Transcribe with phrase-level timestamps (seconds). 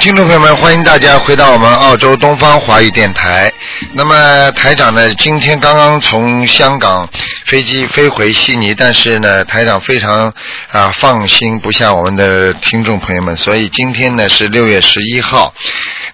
[0.00, 3.52] 听众朋友们，欢迎大家回到我们澳洲东方华语电台。
[3.94, 7.08] 那么台长呢，今天刚刚从香港
[7.44, 10.32] 飞机飞回悉尼，但是呢，台长非常
[10.70, 15.52] 啊放心不下我们的听众朋友们，所以今天呢是六月十一号，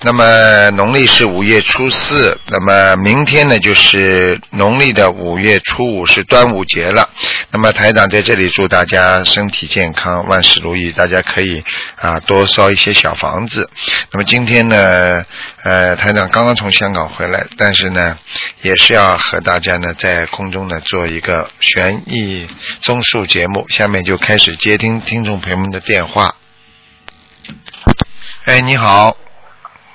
[0.05, 7.09] 那么农历是五月初四，那么明天呢就是农历的五月初五是端午节了。
[7.51, 11.65] 那么台长在这里祝大家身体健康，万事如意，大家可以
[11.97, 13.71] 啊多烧一些小房子。
[14.11, 15.25] 那么今天呢，
[15.63, 18.19] 呃，台长刚刚从香港回来，但是呢，
[18.61, 22.47] 也是要和大家呢在空中呢做一个悬疑
[22.83, 23.65] 综述节目。
[23.71, 26.35] 下面就开始接听听众朋友们的电话。
[28.45, 29.17] 哎，你好，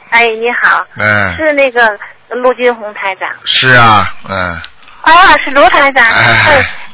[0.09, 1.97] 哎，你好，嗯，是那个
[2.29, 4.59] 陆军红台长是啊，嗯，
[5.01, 6.05] 啊，是卢台长。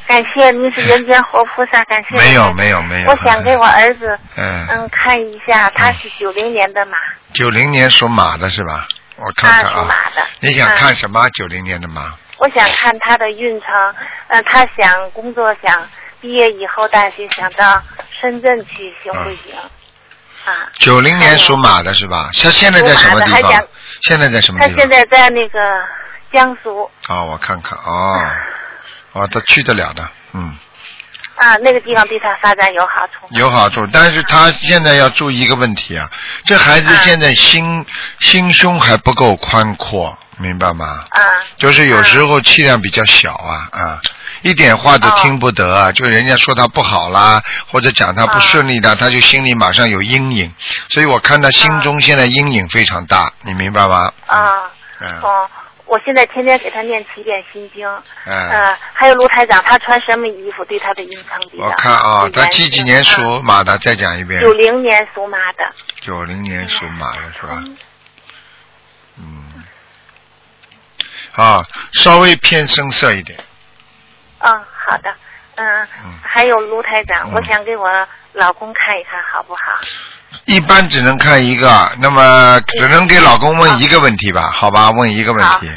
[0.07, 2.15] 感谢您是人间活菩萨，感谢。
[2.15, 6.97] 没有没有没有，我想给我儿子嗯，嗯看一下，他是九零年的马，
[7.33, 8.87] 九零年属马的是吧？
[9.15, 10.27] 我看看啊，属马的。
[10.41, 11.27] 你想嗯看什么？
[11.31, 12.13] 九零年的马？
[12.37, 13.69] 我想看他的运程，
[14.27, 15.87] 嗯，他想工作，想
[16.21, 17.81] 毕业以后大学想到
[18.21, 19.55] 深圳去行不行。
[20.45, 22.29] 啊，九零年属马的是吧？
[22.41, 23.51] 他现在在什么地方？
[24.01, 24.75] 现在在什么地方？
[24.75, 25.59] 他现在在那个
[26.31, 28.31] 江苏哦，我看看哦，
[29.13, 30.55] 哦，他去得了的，嗯，
[31.37, 33.27] 啊，那个地方对他发展有好处。
[33.31, 33.87] 有好处。
[33.91, 36.09] 但是他现在要注意一个问题啊，
[36.45, 37.85] 这孩子啊现在心、
[38.19, 41.05] 心胸还不够宽阔，明白吗？
[41.09, 41.21] 啊
[41.57, 44.01] 就是有时候气量比较小啊啊，
[44.45, 50.53] 一点话都听不得啊，就人家说他不好啦，或者讲他不顺利的，他就心里马上有阴影，
[50.87, 54.13] 所以我看他心中现在阴影非常大，你明白吗？
[54.27, 55.49] 啊嗯哦，
[55.87, 57.87] 我现在天天给他念七遍心经。
[58.25, 63.03] 嗯，呃，还有卢台长，他穿什么衣服对他的影响比较我看啊，他几几年？
[63.03, 63.75] 属马的？
[63.79, 64.39] 再讲一遍。
[64.41, 65.75] 九零年属马的。
[66.01, 67.63] 九零年属马的是吧？
[67.63, 67.77] 嗯
[69.17, 69.63] 嗯。
[71.33, 73.37] 啊，稍微偏深色一点。
[74.45, 75.13] 嗯，好的。
[75.57, 75.65] 嗯
[76.03, 77.89] 嗯，还有卢台长，嗯我想给我
[78.33, 79.61] 老公看一看好不好？
[80.45, 84.49] 一般只能看一个，那么只能给老公问一个问题吧？
[84.51, 85.71] 好吧，问一个问题。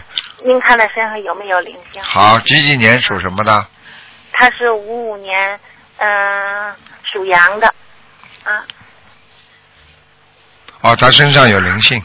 [0.44, 2.02] 您看他身上有没有灵性？
[2.02, 3.66] 好，几几年属什么的？
[4.32, 5.60] 他是五五年，
[5.98, 6.74] 嗯、
[7.04, 7.68] 属羊的。
[8.44, 8.64] 啊，
[10.80, 12.02] 哦，他身上有灵性，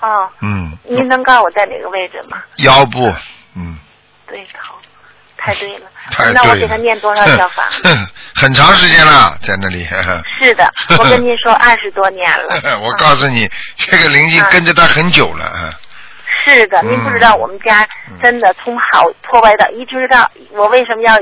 [0.00, 2.42] 哦，嗯，您能告诉我在哪个位置吗？
[2.58, 3.12] 腰部，
[3.56, 3.78] 嗯，
[4.26, 4.74] 对头，
[5.44, 5.86] 太对了。
[6.10, 6.40] 太对了。
[6.42, 7.82] 那我给他念多少小房子？
[8.34, 9.86] 很长时间了，在那里。
[10.40, 12.78] 是的，我跟您说 二十多年了。
[12.82, 15.44] 我告诉你，这个灵性啊跟着他很久了。
[15.44, 15.70] 啊
[16.44, 17.86] 是的，嗯您不知道我们家
[18.22, 21.16] 真的从好破坏到一直到我为什么要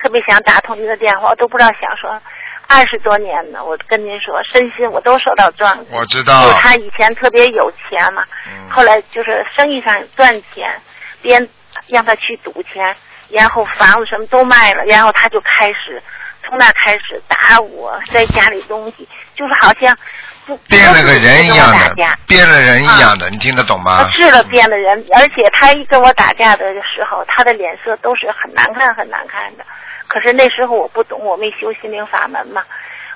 [0.00, 2.20] 特别想打通您的电话，我都不知道想说
[2.66, 3.62] 二十多年了。
[3.64, 5.86] 我跟您说，身心我都受到撞击。
[5.92, 10.80] 我知道就他以前特别有钱嘛，嗯后来就是生意上赚钱，
[11.22, 11.48] 别人
[11.86, 12.96] 让他去赌钱，
[13.30, 16.02] 然后房子什么都卖了，然后他就开始
[16.44, 19.96] 从那开始打我，在家里东西，就是好像
[20.46, 21.74] 不变了个人一样
[22.26, 24.08] 变了人一样的，你听得懂吗他？
[24.16, 29.64] 是了变了人，而且他一跟我打架的时候，他的脸色都是很难看很难看的。
[30.06, 32.62] 可是那时候我不懂，我没修心灵法门嘛，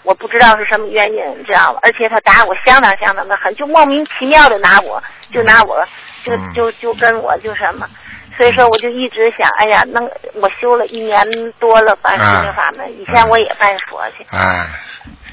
[0.03, 1.79] 我不知道是什么原因，你知道吗？
[1.83, 5.03] 而且他打我相当相当的狠，就莫名其妙的拿我，
[5.33, 5.83] 就拿我，
[6.23, 7.89] 就嗯就就跟我就什么。
[8.37, 10.03] 所以说，我就一直想，哎呀，能
[10.35, 11.23] 我修了一年
[11.59, 14.67] 多了吧啊心灵法门，以前我也拜佛去，哎，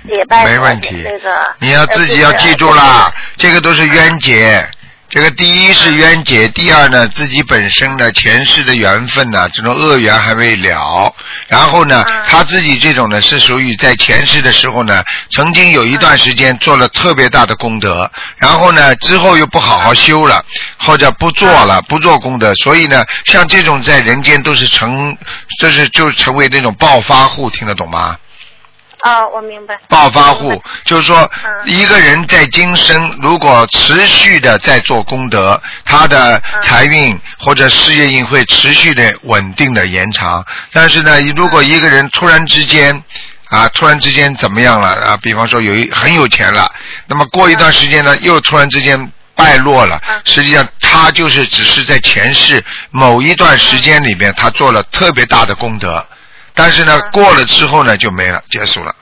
[0.06, 4.66] 也拜佛没问题那个，你要自己要记住啦，这个都是冤结。
[5.10, 11.12] 这个第一是冤结，第二呢，自己本身呢前世的缘分呢，这种恶缘还未了。
[11.48, 20.46] 然后呢，嗯他自己这种呢，是属于在前世的时候呢，曾经有一段时间做了特别大的功德，然后呢，之后又不好好修了，
[20.78, 25.18] 或者不做了，不做功德，所以呢，像这种在人间都是成，
[25.60, 28.16] 这是就成为那种暴发户，听得懂吗？
[29.02, 29.80] 啊，我明白。
[29.88, 40.46] 暴发户，就是说嗯一个人在今生如果持续的在做功德，他的嗯财运或者事业运会持续的稳定的延长。
[40.74, 43.02] 但是呢，如果一个人突然之间
[43.50, 45.18] 啊，突然之间怎么样了啊？
[45.22, 46.70] 比方说有一很有钱了，
[47.08, 50.22] 那么过一段时间呢，又突然之间败落了嗯。
[50.26, 56.06] 实际上，他就是只是在前世某一段时间里面，他做了特别大的功德。
[56.60, 58.94] 但是呢，嗯过了之后呢，就没了，结束了。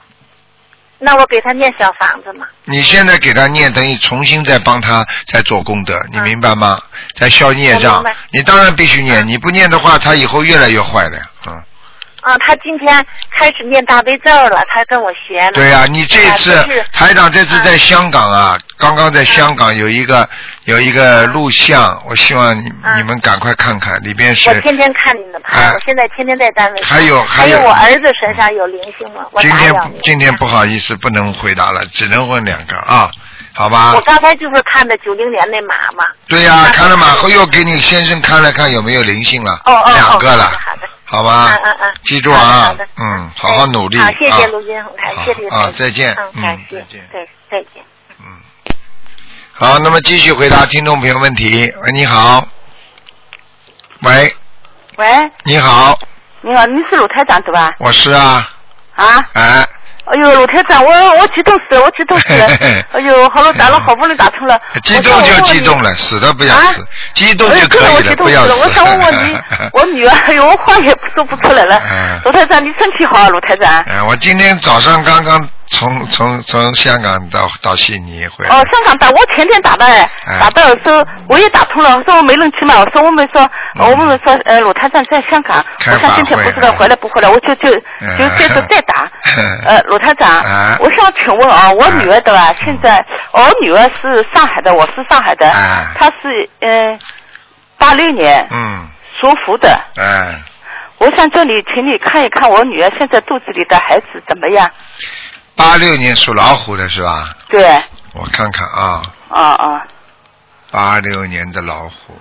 [1.00, 2.46] 那我给他念小房子嘛？
[2.64, 6.78] 你现在给他念，等于重新再帮他再做功德，你嗯明白吗？
[7.16, 11.22] 在消孽障你当然必须念，嗯你不念的话，他以后越来越坏了呀。
[11.46, 11.52] 嗯，
[12.22, 15.52] 啊，他今天开始念大悲咒了，他跟我学了。
[15.52, 20.28] 对呀、你这次台长这次在香港啊，刚刚在香港有一个
[20.64, 26.82] 有一个录像，我希望你嗯你们赶快看看，里边是我天天看你的牌，哎我现在天天在单位。
[26.82, 29.24] 还有还还有我儿子身上有灵性吗？
[29.32, 29.74] 我今天。
[30.02, 33.10] 今天不好意思不能回答了，只能问两个啊，
[33.52, 34.00] 好吧我？
[34.02, 36.04] 刚才就是看的九零年那马嘛。
[36.28, 41.48] 对呀、那看了马后又给你先生看了看有没有灵性了，哦哦两个了，哦好的好吧？
[41.52, 43.98] 嗯嗯嗯记住啊嗯，好好努力。
[43.98, 47.82] 好，谢谢啊卢金红台，好谢谢啊，再见，嗯，再见，对，再见。
[49.60, 49.68] 嗯。
[49.68, 51.72] 好，那么继续回答听众朋友问题。
[51.82, 52.46] 喂，你好。
[54.02, 54.32] 喂，
[54.96, 55.06] 喂，
[55.44, 55.98] 你好，
[56.42, 57.68] 你好，你是鲁台长对吧？
[57.80, 58.48] 我是啊，
[58.94, 59.66] 啊，哎，
[60.04, 62.46] 哎呦，鲁台长，我我激动死了，我激动死了，
[62.94, 68.50] 哎呦，好了，打了好不容易打通了， 激动就激动了，死都不要死，激动就可以了，不要死。
[68.50, 69.36] 了，我想问问你，
[69.74, 72.20] 我女儿，哎呦，我话也说不出来了嗯。
[72.24, 73.82] 卢台长，你身体好啊，鲁台长。
[73.88, 75.40] 哎，我今天早上刚刚
[75.70, 78.50] 从从从香港到到悉尼回来。
[78.50, 80.38] 哦，香港打，我前天打的，哎哎。
[80.40, 83.42] 打的时候我也打通了，我说我没人去嘛，我说我们说，
[83.78, 83.90] 嗯。
[83.90, 87.70] 我们说，呃，鲁台长在香港，开我想今天不知道回来不回来，我就就
[88.00, 88.16] 嗯。
[88.18, 89.10] 就接着再打。
[89.36, 89.58] 嗯。
[89.66, 96.98] 呃，鲁台长哎，我想请问啊，我女儿的吧，现在我女儿是上海的，我是上海的哎，她是嗯
[97.76, 98.86] 八六年嗯，
[99.20, 100.34] 属虎的，嗯，
[100.98, 104.68] 我想叫你，请你看一看我女儿现在肚子里的孩子怎么样？
[105.58, 107.36] 八六年属老虎的是吧？
[107.48, 107.60] 对，
[108.14, 109.86] 我看看啊，啊啊，
[110.70, 112.16] 八六年的老虎。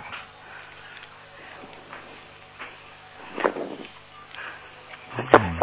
[5.33, 5.57] 嗯，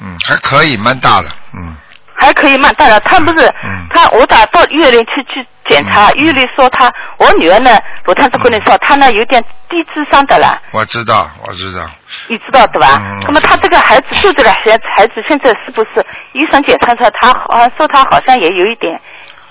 [0.00, 1.76] 嗯，还可以，蛮大的，嗯，
[2.16, 2.98] 还可以蛮大的。
[3.00, 11.88] 他不是嗯，她我打到医院里去去检查，嗯医院里说他，我女儿呢，罗探长跟你说，她呢有点低智商的了，我知道，我知道，
[12.28, 13.20] 你知道对吧嗯？
[13.26, 14.60] 那么他这个孩子就这个孩
[14.96, 19.00] 孩子现在是不是医生检查出来，她好像说他好像也有一点，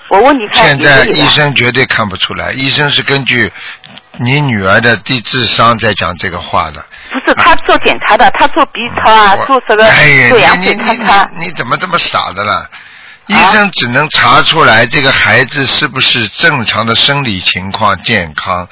[0.09, 3.51] 我问你看现在医生绝对看不出来，医生是根据
[4.19, 6.83] 你女儿的低智商在讲这个话的。
[7.11, 11.29] 不是他做检查的，他做 B 超啊，做这个哎呀，做羊你你你水看看。
[11.39, 12.67] 你你怎么这么傻的啦？
[13.29, 18.67] 医啊生只能查出来这个孩子是不是正常的生理情况健康。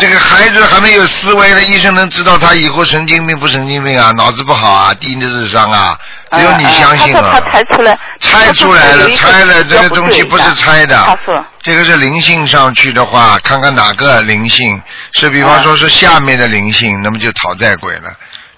[0.00, 4.10] 这个孩子还没有思维呢，医生能知道他以后神经病不神经病啊？
[4.16, 4.92] 脑子不好啊？
[4.94, 5.96] 低智商啊？
[6.32, 11.18] 只有你相信啊他说他猜出来，猜出来了，猜了这个东西不是猜的，
[11.62, 14.82] 这个是灵性上去的话，看看哪个灵性
[15.12, 18.10] 是，比方说是下面的灵性，那么就讨债鬼了。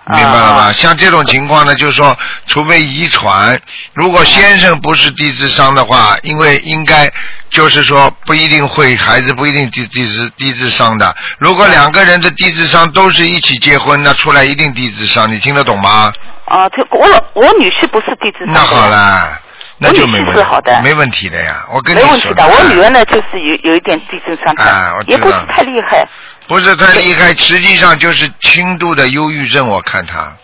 [0.06, 0.62] 明白了吧？
[0.64, 2.16] 啊像这种情况呢，就是说，
[2.46, 3.60] 除非遗传，
[3.94, 7.08] 如果先生不是低智商的话，因为应该
[7.50, 11.14] 就是说不一定会，孩子不一定低低智低智商的。
[11.38, 16.12] 如果两个人的低智商都是一起结婚，那出来一定低智商，你听得懂吗？
[16.46, 18.54] 啊，这我老我女婿不是低智商。
[18.54, 19.38] 那好了，
[19.78, 21.64] 那就没问题是好的没问题的呀。
[21.72, 26.04] 我跟你说没问题的，我女儿呢就是有有一点低智商的，哎我知道也不是太厉害。
[26.50, 30.18] 不是太厉害，实际上就是轻度的忧郁症，我看他。
[30.18, 30.34] 哦，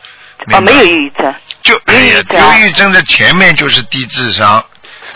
[0.46, 1.34] 明白没有抑郁症。
[1.64, 4.64] 就哎呀忧郁，症的前面就是低智商，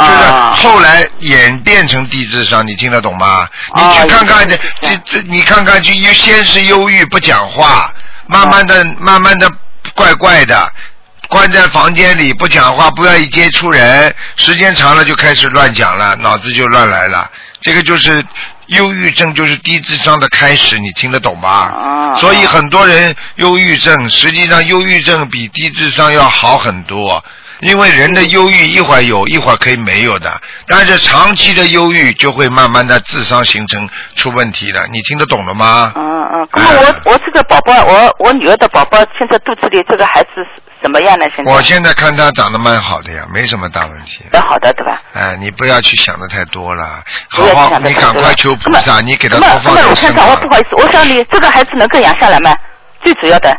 [0.00, 3.46] 就啊是后来演变成低智商，你听得懂吗？
[3.76, 7.88] 你哦去看看这这这，你看看去，先是忧郁不讲话，
[8.26, 9.48] 慢慢的慢慢的
[9.94, 10.72] 怪怪的。
[11.28, 17.30] 关在房间里不讲话，不愿意接触人，时间长了就开始乱讲了，脑子就乱来了。
[17.60, 18.20] 这个就是
[18.70, 21.48] 忧郁症，就是低智商的开始，你听得懂吗？
[21.50, 27.22] 啊所以很多人忧郁症，实际上忧郁症比低智商要好很多。
[27.60, 35.92] 因为人的忧郁一会儿有，一会儿可以没有的，但是长期的忧郁就会慢慢的智商形成出问题的，你听得懂了吗？
[35.94, 41.26] 嗯嗯，那么我我这个宝宝，我我女儿的宝宝现在肚子里这个孩子是怎么样呢？
[41.34, 44.24] 现在我现在看他长得蛮好的呀，没什么大问题。
[44.32, 45.00] 蛮好的，对吧？
[45.12, 52.54] 哎，你不要去想的太多了，好好，你赶快求菩萨，你给他多放点生啊不好意思，我想你这个孩子能够养下来吗？
[53.02, 53.56] 最主要的，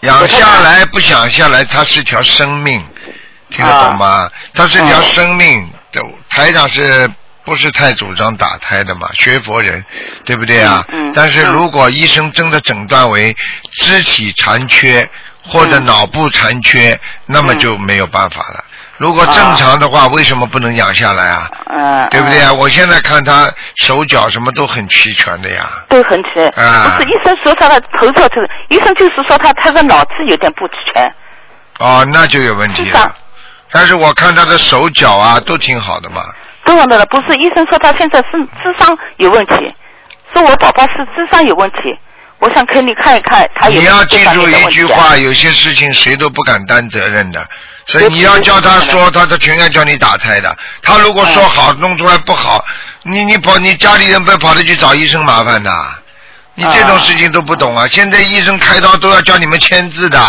[0.00, 2.84] 养下来不想下来，它是条生命，
[3.50, 4.30] 听得懂吗？
[4.54, 7.10] 它是条生命，对台长是
[7.44, 9.08] 不是太主张打胎的嘛？
[9.14, 9.84] 学佛人，
[10.24, 10.84] 对不对啊？
[10.92, 13.36] 嗯嗯但是如果医生真的诊断为
[13.72, 15.08] 肢体残缺
[15.44, 18.64] 或者嗯脑部残缺，那么嗯就没有办法了。
[18.98, 21.50] 如果正常的话，为什么不能养下来啊？
[21.74, 22.50] 嗯，对不对啊？
[22.52, 22.58] 嗯？
[22.58, 25.68] 我现在看他手脚什么都很齐全的呀。
[25.88, 31.12] 都很齐，啊不是医生说他的头上就是，医生就是说他他的脑子有点不齐全，
[31.80, 33.16] 哦，那就有问题了。
[33.72, 36.22] 但是我看他的手脚啊，都挺好的嘛。
[36.64, 37.06] 都样的了。
[37.06, 39.54] 不是医生说他现在是智商有问题，
[40.32, 41.96] 说我宝宝是智商有问题。
[42.38, 47.46] 我想给你看一看，他有你要记住一句话，有些事情谁都不敢担责任的，
[47.86, 50.56] 所以你要叫他说，他他全要叫你打胎的。
[50.82, 52.64] 他如果说好，弄出来不好，
[53.04, 55.72] 你你跑你家里人不要跑着去找医生麻烦的。
[56.54, 57.86] 你这种事情都不懂啊！
[57.90, 60.20] 现在医生开刀都要叫你们签字的，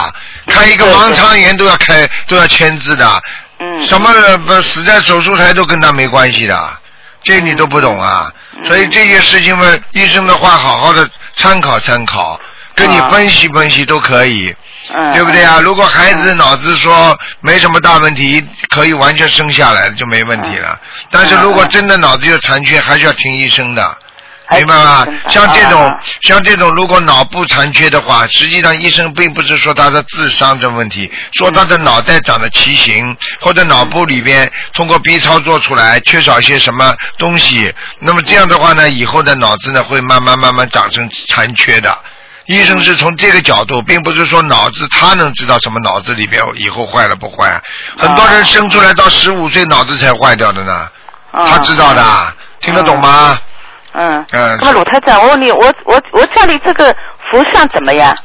[0.48, 3.22] 开一个盲肠炎都要开都要签字的，
[3.60, 4.12] 嗯，什么
[4.46, 6.78] 不死在手术台都跟他没关系的，
[7.24, 8.32] 这你都不懂啊！
[8.58, 12.40] 嗯所以这些事情嘛，医生的话好好的参考参考，
[12.76, 14.56] 跟你啊分析分析都可以，
[14.94, 15.60] 嗯，对不对啊？
[15.60, 20.80] 如果孩子脑子说没什么大问题，可以完全生下来就没问题了。
[21.12, 23.98] 但是如果真的脑子有残缺，还是要听医生的。
[24.46, 25.08] 还明白吗？
[25.30, 25.90] 像这种
[26.22, 41.98] 像这种，如果脑部残缺的话，实际上医生并不是说他的智商的问题，说他的脑袋长得畸形，或者脑部里边通过 B 超做出来缺少一些什么东西，那么这样的话呢，以后的脑子呢会慢慢慢慢长成残缺的。
[42.46, 47.62] 医生是从这个角度，并不是说脑子他能知道什么脑子里边以后坏了不坏。
[47.98, 50.90] 很多人生出来到十五岁脑子才坏掉的呢，
[51.32, 53.32] 啊他知道的，听得懂吗？
[53.32, 53.53] 嗯，
[53.94, 56.96] 嗯那么鲁太长，我问你，我我我家里这个
[57.32, 58.16] 佛像怎么样？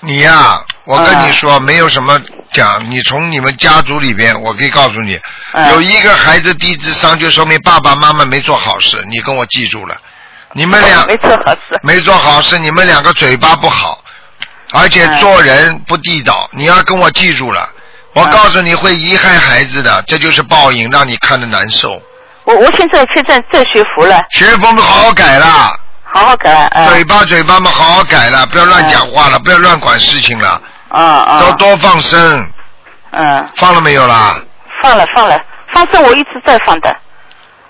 [0.00, 2.20] 你呀、我跟嗯你说，没有什么
[2.52, 2.90] 讲。
[2.90, 5.18] 你从你们家族里边，我可以告诉你，
[5.52, 9.00] 嗯有一个孩子低智商，就说明爸爸妈妈没做好事。
[9.08, 9.96] 你跟我记住了，
[10.52, 11.78] 你们俩 没做好事。
[11.82, 13.98] 没做好事，你们两个嘴巴不好，
[14.72, 16.48] 而且嗯做人不地道。
[16.52, 17.68] 你要跟我记住了，
[18.14, 22.02] 我嗯告诉你会遗害孩子的，这就是报应，让你看着难受。
[22.44, 26.66] 我我现在现在在学佛了，学风好好改啦，好好改。
[26.74, 31.38] 嗯嘴巴嘴巴嘛好好改了，不要乱讲话了，不要乱管事情了，啊啊。
[31.40, 32.48] 多多放生。
[33.14, 34.36] 嗯，放了没有啦？
[34.82, 35.38] 放了放了，
[35.74, 36.96] 放生我一直在放的，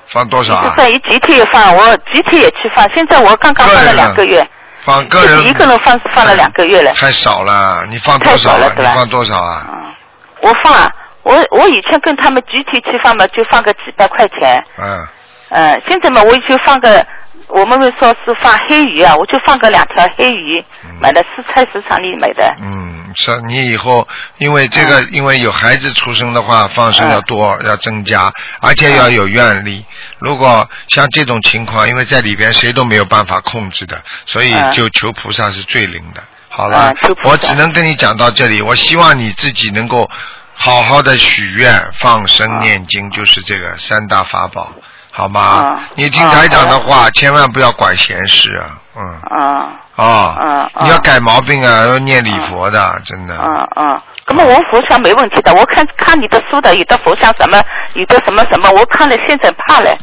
[0.06, 0.74] 放多少啊？
[0.76, 2.88] 在一集体也放，我集体也去放。
[2.94, 4.48] 现在我刚刚放了两个月，
[4.84, 6.92] 放个人一个人放放了两个月了。
[6.94, 8.52] 太少了，你放多少啊？
[8.54, 9.66] 少了对吧你放多少啊？
[9.72, 9.94] 嗯，
[10.42, 10.88] 我放啊，
[11.22, 14.64] 我我以前跟他们集体去放嘛，就放个几百块钱。
[14.78, 15.06] 嗯，
[15.50, 17.04] 嗯，现在嘛，我就放个，
[17.48, 20.64] 我们会说是放黑鱼啊，我就放个两条黑鱼，
[21.00, 22.52] 买的是菜市场里买的。
[22.60, 24.06] 嗯，是你以后
[24.38, 29.84] 因为这个，嗯因为有孩子出生的话，放生要多，要增加，而且要有愿力。
[30.18, 36.22] 如果像这种情况，因为在里边谁都没有办法控制的，所以嗯就求菩萨是最灵的。
[36.48, 36.92] 好了
[37.24, 38.60] 我只能跟你讲到这里。
[38.60, 40.10] 我希望你自己能够
[40.54, 44.72] 好好的许愿、放生、嗯念经，就是这个三大法宝，
[45.10, 45.66] 好吗？
[45.70, 49.20] 嗯你听台长的话，千万不要管闲事啊，嗯。
[49.30, 53.36] 啊啊、你要改毛病啊，要念礼佛的，真的。
[53.36, 57.62] 嗯嗯，那么我佛像没问题的，我看看你的书的，有的佛像什么，
[57.94, 59.94] 有的什么什么，我看了现在怕了，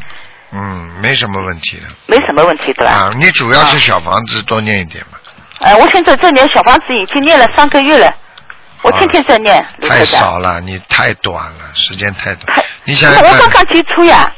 [0.52, 1.88] 嗯，没什么问题的。
[2.06, 2.92] 没什么问题对吧？
[2.94, 5.18] 啊，你主要是小房子多念一点嘛。
[5.62, 8.14] 哎、我现在这年小房子已经念了三个月了，
[8.82, 10.06] 我天天在念，太。
[10.06, 12.64] 少了，你太短了，时间太短太。
[12.86, 14.32] 你想想，我刚刚接触呀，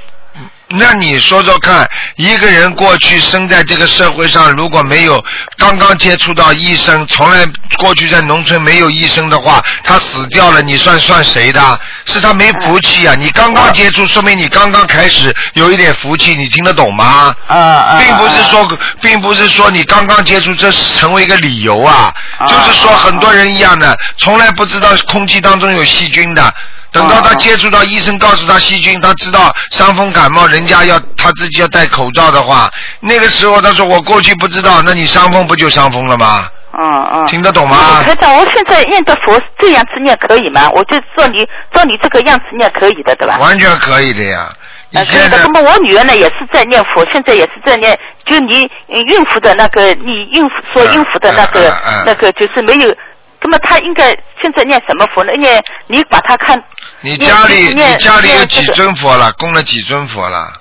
[0.74, 5.24] 那你说说看，一个人过去生在这个社会上，如果没有
[5.58, 7.46] 刚刚接触到医生，从来
[7.78, 11.80] 过去在农村没有医生的话，他死掉了，你算算谁的？
[12.06, 13.14] 是他没福气啊！
[13.18, 17.36] 你刚刚接触，说明你刚刚开始有一点福气，你听得懂吗？
[17.48, 26.54] 啊啊，并不是说，并不是说你刚刚接触这是成为一个理由啊，啊就是说很多人一样的，从来不知道空气当中有细菌的。
[26.92, 32.70] 等到他啊接触到医生告诉他细菌，他知道伤风感冒，人家要他自己要戴口罩的话，
[33.00, 36.48] 那个时候他说我过去不知道，那你伤风不就伤风了吗？
[36.74, 37.28] 嗯嗯。
[37.28, 38.04] 听得懂吗？
[38.04, 40.70] 台长，我现在念的佛这样子念可以吗？
[40.76, 43.38] 我就照你照你这个样子念可以的，对吧？
[43.40, 44.50] 完全可以的呀。
[44.90, 45.38] 你呃，可以的。
[45.42, 52.94] 那么我女儿呢，也是在念佛，现在也是在念，就你呃孕妇的那个，你孕妇说嗯孕妇的那个、那个，就是没有。
[53.44, 54.08] 那么他应该
[54.42, 55.32] 现在念什么佛呢？
[55.34, 56.62] 念你把他看，
[57.02, 59.34] 你家里你家里有几尊佛了？
[59.34, 60.54] 供了几尊佛了？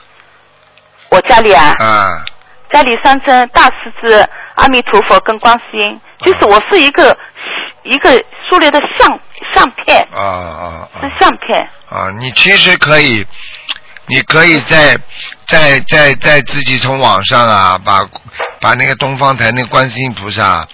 [1.10, 2.24] 我家里啊，啊，
[2.72, 7.16] 家里三尊大狮子、阿弥陀佛跟观世音，就是我是一个
[7.82, 8.12] 一个
[8.48, 9.20] 塑料的相
[9.52, 11.00] 相片，啊啊啊！
[11.02, 11.68] 是相片。
[11.90, 13.26] 啊，你其实可以，
[14.06, 14.96] 你可以在
[15.46, 18.06] 在在在自己从网上啊，把
[18.60, 20.66] 把那个东方台那个观世音菩萨，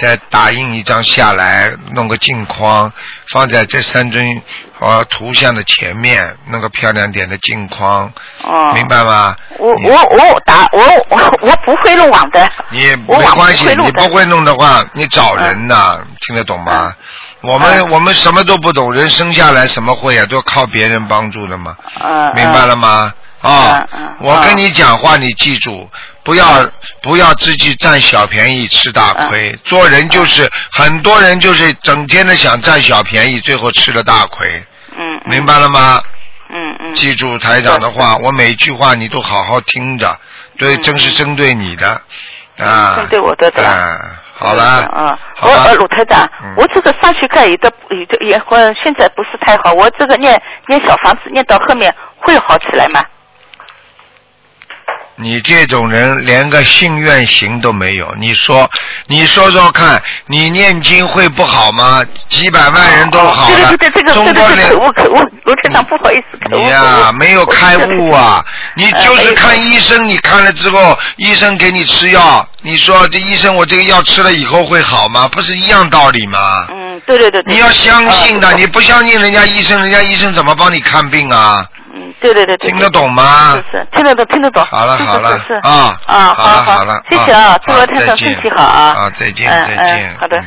[0.00, 2.92] 再打印一张下来，弄个镜框
[3.32, 4.42] 放在这三尊
[4.78, 8.10] 呃图像的前面，弄个漂亮点的镜框，
[8.44, 8.72] 哦。
[8.74, 9.34] 明白吗？
[9.58, 12.48] 我我我打我我我不会弄网的。
[12.70, 16.94] 你没关系你不会弄的话，你找人呐、听得懂吗？
[17.40, 21.76] 我们、嗯我们什么都不懂，人生下来什么会啊，都靠别人帮助的嘛。
[22.00, 22.32] 嗯。
[22.34, 23.12] 明白了吗？
[23.40, 23.84] 啊
[24.20, 25.88] 我跟你讲话，你记住，
[26.28, 26.44] 不要
[27.00, 29.50] 不要自己占小便宜吃大亏。
[29.64, 34.46] 做人就是很多人就是整天的想占小便宜，最后吃了大亏，
[34.94, 35.30] 嗯，嗯。
[35.30, 36.02] 明白了吗？
[36.50, 40.14] 嗯嗯，记住台长的话，我每一句话你都好好听着，
[40.58, 41.98] 对，嗯真是针对你的
[42.58, 42.96] 啊。
[42.96, 43.70] 针对我的对吧？
[43.70, 43.98] 啊，
[44.34, 45.54] 好了，啊，好吧。
[45.64, 53.00] 我呃，鲁台长嗯，我这个上去盖有的有的也会现在不是太好，我这个念念小房子念到后面会好起来吗？
[55.20, 58.70] 你这种人连个信愿行都没有，你说，
[59.06, 62.04] 你说说看，你念经会不好吗？
[62.28, 66.38] 几百万人都好了，哦对对对，这个中国人这个是口误口误，卢台长不好意思。
[66.52, 68.44] 你呀、没有开悟啊！
[68.74, 69.58] 你就是看。
[69.58, 75.28] 医生，你看了之后，医生给你吃药，你说这医生我这个药吃了以后会好吗？
[75.32, 76.66] 不是一样道理吗？
[76.70, 77.54] 嗯，对对对对。
[77.54, 81.66] 你要相信的，啊你不相信人家医生，人家医生怎么帮你看病啊？
[81.94, 82.70] 嗯，对对对对。
[82.70, 84.64] 听得懂吗是是，听得懂，听得懂。
[84.66, 88.94] 好了好了是是啊啊，好了好好了谢谢啊啊，祝罗好台长身体好啊。
[88.96, 90.44] 啊再见嗯再见嗯好的嗯。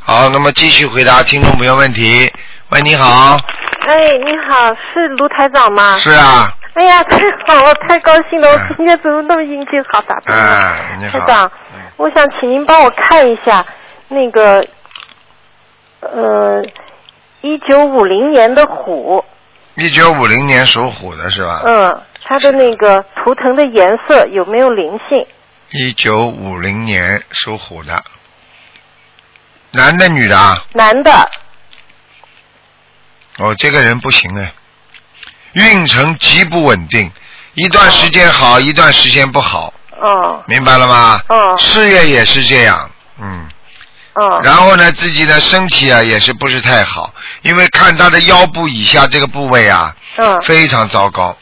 [0.00, 2.32] 好，那么继续回答听众朋友问题。
[2.70, 3.38] 喂，你好，
[3.86, 5.96] 哎，你好，是卢台长吗？
[5.98, 8.48] 是啊，哎呀，太好了，太高兴了！
[8.50, 10.42] 我哎今天怎么那么运气好，打通了。
[10.42, 13.64] 哎，你好，台长，嗯我想请您帮我看一下
[14.08, 14.64] 那个，
[16.00, 16.62] 呃，
[17.40, 19.24] 一九五零年的虎，
[19.80, 21.62] 一九五零年属虎的是吧？
[21.64, 25.24] 嗯，他的那个图腾的颜色有没有灵性？
[25.70, 28.02] 一九五零年属虎的，
[29.72, 30.64] 男的女的啊？
[30.72, 31.30] 男的，
[33.38, 34.52] 哦，这个人不行哎，
[35.52, 37.12] 运程极不稳定，
[37.54, 41.20] 一段时间好，一段时间不好，哦，明白了吗？
[41.28, 43.48] 哦事业也是这样，嗯。
[44.18, 51.36] 哦，然后呢，自己的身体啊也是不是太好，因为看他的腰部以下这个部位啊嗯，非常糟糕，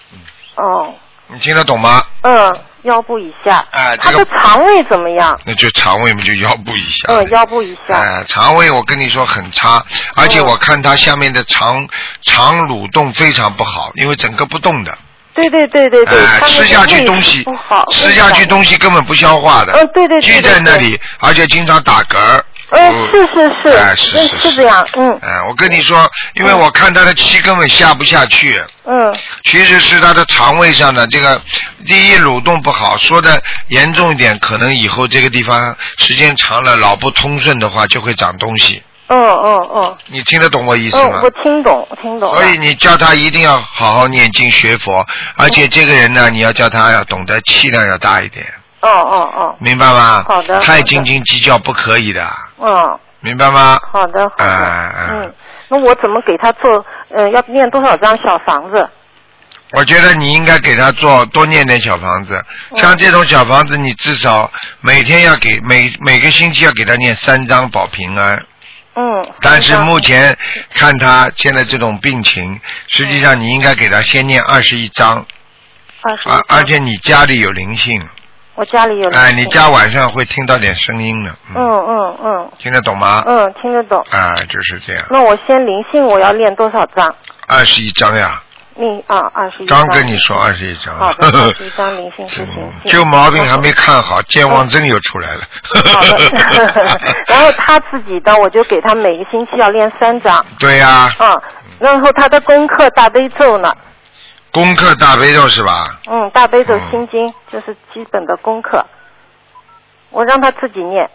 [0.57, 0.95] 哦，
[1.29, 2.03] 你听得懂吗？
[2.23, 5.41] 嗯，腰部以下，他哎这个的肠胃怎么样？
[5.45, 7.07] 那就肠胃嘛，就腰部以下。
[7.09, 9.83] 嗯，腰部以下，哎，肠胃我跟你说很差，
[10.15, 10.45] 而且嗯。
[10.47, 11.89] 我看他下面的肠
[12.23, 14.97] 肠蠕动非常不好，因为整个不动的，
[15.35, 20.43] 对对对对对，哎，吃下去东西不好，吃下去东西根本不消化的，嗯，对对对，聚对。
[20.43, 22.79] 对在那里，而且经常打嗝儿。
[22.79, 31.41] 嗯，是是是，哎是嗯是这样，嗯哎，我跟你说，因为我看他的气根本下不下去，嗯其实是他的肠胃上的这个
[31.87, 38.83] 第一蠕动不好，说的严重一点，可能以后这个地方时间长了脑不通顺的话，就会长东西。
[39.09, 41.23] 嗯嗯嗯你听得懂我意思吗嗯，？
[41.23, 42.35] 我听懂，我听懂。
[42.35, 48.45] 所以你叫他一定要好好念经学佛，而且这个人呢，你要叫他要懂得气量要大一点，
[48.81, 50.25] 哦哦哦，明白吗？
[50.29, 52.27] 好的太斤斤计较不可以的，
[52.59, 53.81] 嗯，明白吗？
[53.93, 55.35] 好的好的，嗯，
[55.69, 56.85] 那我怎么给他做？
[57.15, 58.89] 呃，要念多少张小房子？
[59.73, 62.79] 我觉得你应该给他做多念点小房子，嗯。
[62.79, 68.45] 像这种小房子，你至少每天要给每每个星期要给他念三张保平安。
[68.95, 70.37] 嗯，但是目前
[70.75, 72.59] 看他现在这种病情，
[72.89, 75.27] 实际上你应该给他先念二十一张，
[76.03, 78.01] 二十一张，而而且你家里有灵性，
[78.57, 83.23] 我家里有哎，你家晚上会听到点声音的，嗯嗯嗯听得懂吗？
[83.27, 83.99] 嗯听得懂。
[84.11, 87.15] 啊，就是这样，那我先灵性我要练多少张？
[87.47, 88.43] 二十一章呀，
[88.75, 89.85] 你啊，二十一张。
[89.87, 90.95] 刚跟你说二十一张。
[90.95, 92.91] 好的， 二十一张灵性是行性。
[92.91, 95.41] 旧毛病还没看好，健忘症又出来了。
[95.93, 101.41] 好的， 然后他自己的，我就给他每个星期要练三张，对呀、嗯，
[101.79, 103.71] 然后他的功课大悲咒呢，
[104.57, 106.01] 功课大悲咒是吧？
[106.07, 108.87] 嗯，大悲咒嗯心经就是基本的功课，
[110.09, 111.11] 我让他自己念，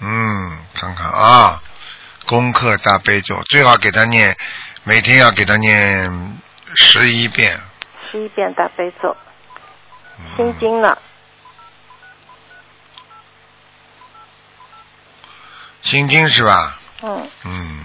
[0.00, 1.62] 嗯，看看啊，
[2.26, 4.36] 功课大悲咒最好给他念，
[4.82, 6.40] 每天要给他念
[6.74, 7.60] 十一遍。
[8.10, 9.16] 十一遍大悲咒，
[10.18, 10.36] 嗯。
[10.36, 10.98] 心经呢，
[15.82, 16.80] 心经是吧？
[17.02, 17.84] 嗯，嗯，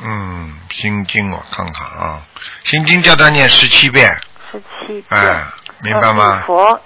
[0.00, 2.22] 嗯，心经我看看啊，
[2.64, 4.16] 心经叫他念十七遍，
[4.50, 5.44] 十七遍，哎，
[5.80, 6.46] 明白嗯吗礼？
[6.46, 6.80] 佛。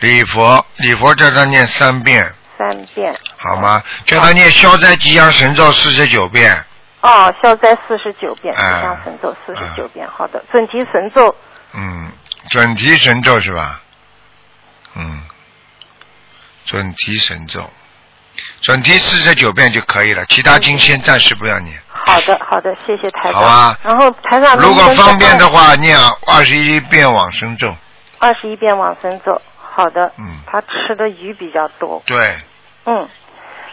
[0.00, 0.66] 礼佛。
[0.76, 3.82] 礼佛叫他念三遍，三遍，好吗？
[4.04, 6.64] 叫他念消灾吉祥神咒四十九遍，
[7.00, 11.34] 哦，消灾四十九遍，吉哎祥神咒四十九遍，好的，准提神咒，
[11.72, 12.12] 嗯，
[12.50, 13.80] 准提神咒是吧？
[14.96, 15.22] 嗯，
[16.66, 17.70] 准提神咒，
[18.60, 21.80] 准提四十九遍就可以了，其他经先暂时不要念。
[22.06, 23.34] 好的好的，谢谢台长。
[23.34, 27.74] 好吧然后台长，如果方便的，话，念二十一遍往生咒。
[28.18, 30.12] 二十一遍往生咒，好的。
[30.18, 32.38] 嗯他吃的鱼比较多，对，
[32.86, 33.08] 嗯。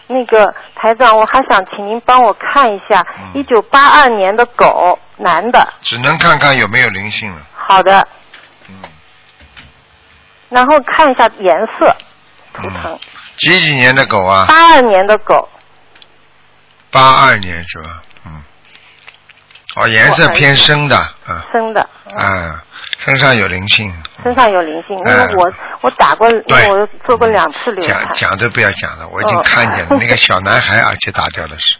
[0.08, 5.66] 那个台长，我还想请您帮我看一下，嗯一九八二年的狗，男的。
[5.82, 7.42] 只能看看有没有灵性了。
[7.56, 8.06] 好的，
[8.68, 8.76] 嗯，
[10.50, 11.96] 然后看一下颜色，
[12.54, 13.00] 图腾嗯。
[13.38, 14.46] 几几年的狗啊？
[14.50, 15.48] 八二年的狗，
[16.92, 18.04] 八二年是吧？
[19.76, 19.84] 嗯。
[19.84, 21.82] 哦，颜色偏深的，嗯，深的，
[22.16, 22.64] 啊，
[23.00, 23.92] 身上有灵性。
[24.24, 26.72] 身上有灵性，因为嗯我我打过，因对。
[26.72, 28.04] 为我做过两次流产。
[28.06, 28.14] 讲。
[28.14, 31.76] 讲都不要讲了，我已经哦看见了，那个小男孩，而且打掉的是，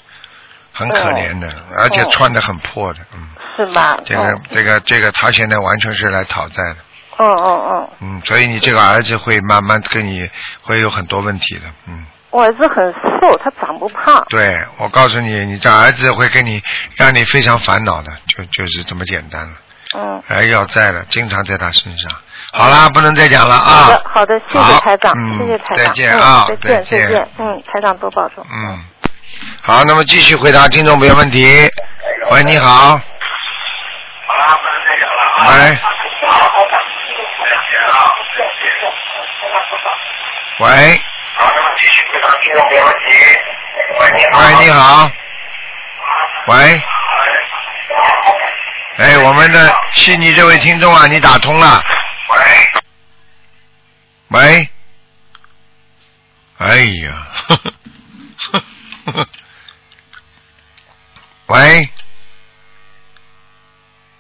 [0.74, 3.98] 很可怜的，而且穿的很破的，嗯，是吧？
[4.06, 4.42] 这个嗯。
[4.50, 6.78] 这个这个，他现在完全是来讨债的，
[7.18, 10.28] 嗯嗯嗯，嗯，所以你这个儿子会慢慢跟你
[10.62, 14.26] 会有很多问题的，嗯，我儿子很瘦，他长不胖。
[14.30, 16.62] 对我告诉你，你这儿子会跟你
[16.96, 19.54] 让你非常烦恼的，就就是这么简单了，
[19.96, 22.10] 嗯，还要债了，经常在他身上。
[22.54, 23.84] 好啦，不能再讲了啊。
[23.84, 28.46] 好的好的，谢谢台长，嗯谢谢台长，再见啊，嗯，再见再见，嗯，台长多保重。
[28.50, 28.82] 嗯，
[29.62, 31.70] 好，那么继续回答听众朋友问题。
[32.32, 32.68] 喂，你好。
[32.68, 32.98] 好
[34.38, 35.78] 啦，不能再讲了啊喂。
[40.60, 41.02] 喂。
[44.00, 45.12] 喂，你好。
[46.48, 46.82] 喂。
[48.98, 51.84] 哎，我们的悉尼这位听众啊，你打通了。
[52.30, 52.38] 喂。
[54.28, 54.70] 喂
[56.58, 57.74] 哎呀，呵呵
[59.06, 59.28] 呵呵
[61.48, 61.90] 喂，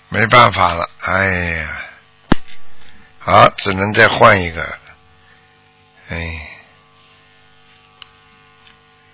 [0.09, 1.25] 没办法了，哎
[1.59, 1.67] 呀，
[3.19, 4.79] 好，只能再换一个，
[6.09, 6.17] 哎，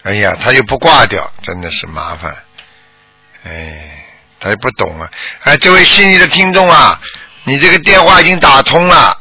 [0.08, 2.34] 哎呀，他又不挂掉，真的是麻烦，
[3.44, 4.06] 哎，
[4.40, 5.12] 他也不懂啊，
[5.44, 6.98] 哎，这位悉尼的听众啊，
[7.44, 9.20] 你这个电话已经打通了。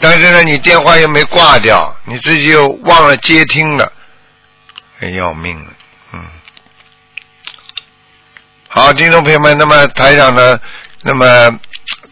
[0.00, 3.92] 但是呢，你电话又没挂掉，你自己又忘了接听了，
[4.98, 5.70] 很要命了，
[6.14, 6.26] 嗯。
[8.66, 10.58] 好，听众朋友们，那么台长呢，
[11.02, 11.60] 那么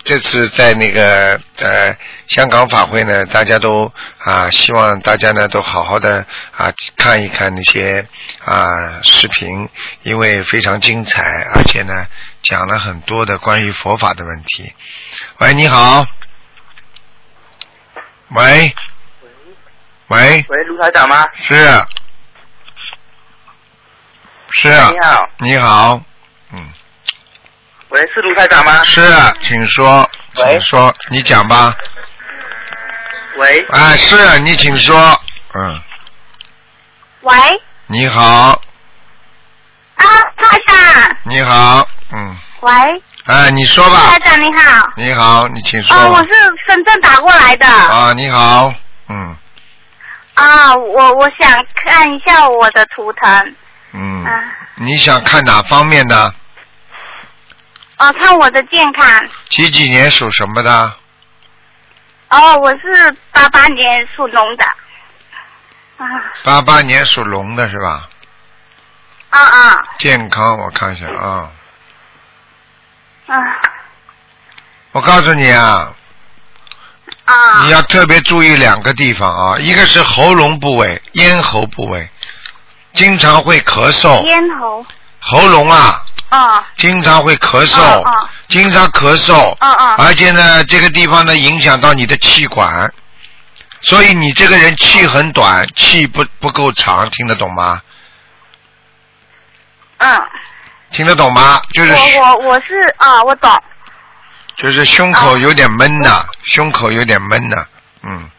[0.09, 1.95] 这次在那个呃
[2.29, 6.25] 香港法会呢，大家都啊希望大家呢都好好的
[6.57, 8.07] 啊看一看那些
[8.43, 9.69] 啊视频，
[10.05, 12.07] 因为非常精彩，而且呢
[12.43, 14.73] 讲了很多的关于佛法的问题。
[15.41, 16.07] 喂，你好。
[18.31, 18.75] 喂，
[20.07, 21.23] 喂，喂，卢台长吗？
[21.37, 21.55] 是，
[24.53, 26.03] 是啊，你好，你好，
[26.53, 26.73] 嗯，
[27.91, 28.83] 喂，是卢台长吗？
[28.85, 30.51] 是，啊请说，喂。
[30.53, 31.75] 请说，你讲吧，
[33.37, 35.21] 喂，啊，是你请说，
[35.55, 35.81] 嗯，
[37.23, 37.35] 喂，
[37.87, 38.61] 你好，
[39.95, 40.05] 啊，
[40.37, 42.73] 台长，你好，嗯，喂，
[43.25, 43.97] 哎，你说吧。
[44.11, 46.29] 台，长你好，你好，你请说，哦，我是
[46.67, 48.73] 深圳打过来的，啊，你好，
[49.09, 49.35] 嗯。
[50.35, 53.55] 啊，我我想看一下我的图腾，
[53.93, 54.31] 嗯，啊，
[54.75, 56.35] 你想看哪方面的？
[57.99, 59.05] 哦，看我的健康，
[59.49, 60.97] 几几年属什么的？
[62.31, 64.65] 哦，我是八八年属龙的，
[65.97, 66.07] 啊。
[66.45, 68.09] 八八年属龙的是吧？
[69.31, 69.85] 啊啊。
[69.99, 71.51] 健康，我看一下啊。
[73.27, 73.35] 啊。
[74.93, 75.93] 我告诉你啊，
[77.25, 77.63] 啊。
[77.65, 82.09] 你要特别注意两个地方啊，一个是喉咙部位、咽喉部位，
[82.93, 84.87] 经常会咳嗽，咽喉，
[85.21, 89.57] 喉咙啊，哦经常会咳嗽，经常咳嗽，
[89.97, 92.93] 而且呢，这个地方呢影响到你的气管，
[93.83, 97.81] 所以你这个人气很短，气不不够长，听得懂吗？
[99.99, 100.17] 嗯，
[100.93, 101.61] 听得懂吗？
[101.73, 103.51] 就是我我我是啊，我懂，
[104.57, 107.65] 就是胸口有点闷呐、胸口有点闷呐、
[108.03, 108.31] 嗯，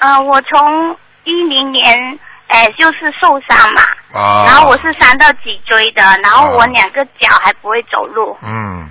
[0.00, 2.18] 嗯，我从一零年
[2.52, 8.36] 哎就是受伤嘛，啊，然后我是伤到脊椎的，然后我哦两个脚还不会走路。
[8.42, 8.90] 嗯，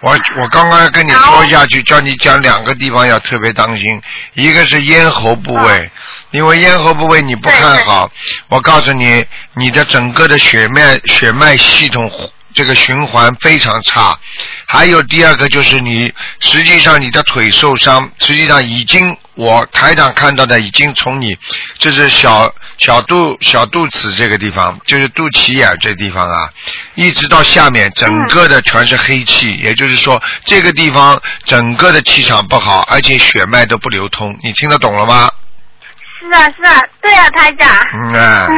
[0.00, 4.00] 我我刚刚要跟你说下去，叫你讲两个地方要特别当心，
[4.32, 5.90] 一个是咽喉部位，
[6.30, 8.10] 因为咽喉部位你不看好，
[8.48, 12.10] 我告诉你，你的整个的血脉血脉系统
[12.54, 14.18] 这个循环非常差。
[14.66, 21.36] 还有第二个就是你实际上你的腿受伤，实际上已经我台长看到的已经从你
[21.78, 26.48] 这是小小肚小肚子这个地方，就是肚脐眼这地方啊，
[26.94, 35.30] 一直到下面整个的全是黑气，也就是说这个地方整个的气场不好，而且血脉都不流通，你听得懂了吗？
[36.20, 37.68] 是啊是啊，对啊，台长。
[37.94, 38.48] 嗯啊，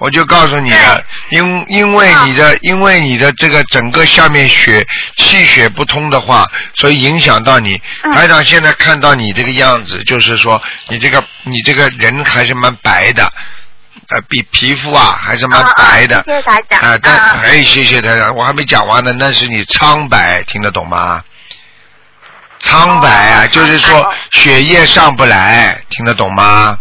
[0.00, 4.84] 我就告诉你了，因因为你的因为你的这个整个下面血
[5.16, 7.70] 气血不通的话，所以影响到你。
[8.02, 13.30] 嗯台长现在看到你这个样子，就是说你这个你这个人还是蛮白的，
[14.08, 16.24] 呃比皮肤啊还是蛮白的。
[16.26, 21.22] 谢谢台长啊，但啊哎，谢谢台长，我还没讲完呢，那是你苍白，听得懂吗？
[22.58, 26.78] 苍白啊，哦就是说血液上不来，听得懂吗？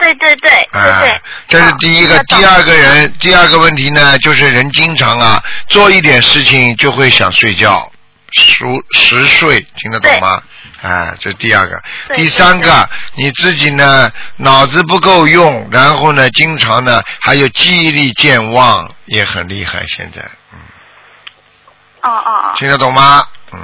[0.00, 2.16] 对对对对啊对，，这是第一个。
[2.18, 7.90] 哦第二个人，第二个问题呢，就是人经常啊做一点事情就会想睡觉，
[8.32, 10.42] 熟熟睡，听得懂吗？
[10.82, 11.82] 啊，这是第二个。
[12.14, 19.82] 第三个，你自己呢脑子不够用，然后呢经常呢还有记忆力健忘，也很厉害。
[19.88, 20.58] 现在，嗯，
[22.02, 23.26] 哦哦哦，听得懂吗？
[23.52, 23.60] 嗯，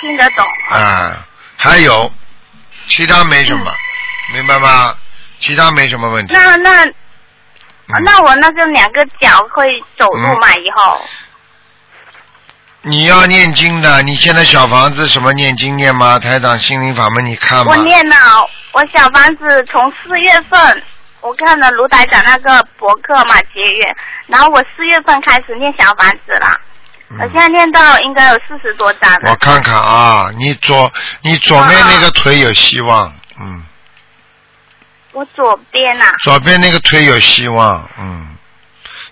[0.00, 0.44] 听得懂。
[0.70, 2.10] 啊，还有
[2.88, 3.70] 其他没什么，
[4.32, 4.94] 明白吗？
[5.40, 6.34] 其他没什么问题。
[6.34, 6.92] 那那嗯
[8.04, 10.48] 那我那个两个脚会走路嘛？
[10.64, 11.00] 以后
[12.82, 16.18] 你要念经的，你现在小房子什么念经念吗？
[16.18, 17.76] 台长心灵法门你看吗我？
[17.84, 18.16] 念了，
[18.72, 20.82] 我小房子从四月份
[21.20, 23.96] 我看了卢台长那个博客嘛结缘，
[24.28, 26.48] 然后我四月份开始念小房子了，
[27.18, 30.90] 我现在念到应该有四十多张我看看啊，你左
[31.22, 33.62] 你左面那个腿有希望，嗯，
[35.12, 38.36] 我左边呐、左边那个腿有希望，嗯，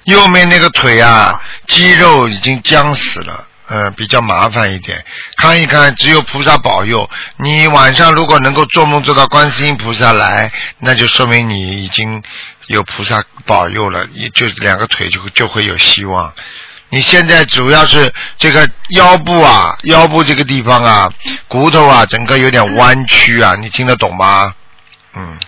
[0.04, 3.44] 右面那个腿啊，肌肉已经僵死了。
[3.70, 5.04] 嗯，比较麻烦一点，
[5.36, 7.10] 看一看，只有菩萨保佑。
[7.36, 12.22] 你晚上如果能够做梦做到观世音菩萨来，那就说明你已经
[12.68, 16.32] 有菩萨保佑了，也就两个腿就就会有希望。
[16.88, 21.12] 你现在主要是这个腰部啊，腰部这个地方啊，
[21.46, 24.54] 骨头啊，整个有点弯曲啊，你听得懂吗？
[25.14, 25.38] 嗯，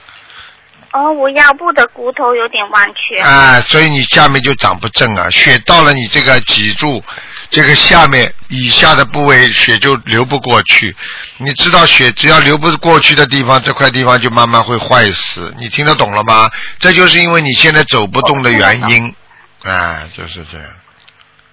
[0.92, 3.16] 哦，我腰部的骨头有点弯曲。
[3.22, 7.02] 啊，所以你下面就长不正啊，血到了你这个脊柱，
[7.48, 10.96] 这个下面以下的部位血就流不过去。
[11.36, 15.54] 你知道血只要流不过去的地方，这块地方就慢慢会坏死。
[15.58, 16.50] 你听得懂了吗？
[16.80, 19.14] 这就是因为你现在走不动的原因。
[19.62, 20.66] 啊，就是这样。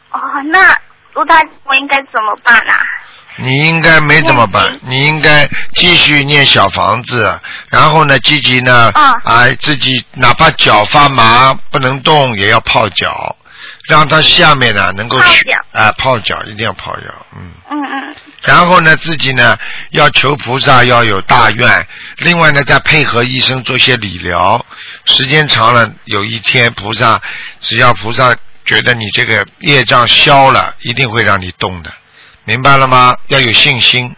[0.10, 0.20] 哦，
[0.52, 0.76] 那
[1.14, 2.80] 卢台长我应该怎么办啊？
[3.38, 13.36] 你应该没怎么办，你应该继续念小房子，然后呢，积极呢，嗯啊，自己哪怕脚发麻不能动，也要泡脚，
[13.88, 15.80] 让它下面呢能够去泡脚。
[15.80, 17.04] 啊泡脚，一定要泡脚，
[17.36, 17.52] 嗯。
[17.70, 19.58] 嗯嗯，然后呢，自己呢
[19.92, 24.66] 要求菩萨要有大愿，另外呢再配合医生做些理疗，
[25.06, 27.22] 时间长了，有一天菩萨
[27.60, 31.92] 只要菩萨觉得你这个业障消了，一定会让你动的，
[32.48, 33.14] 明白了吗？
[33.28, 34.16] 要有信心，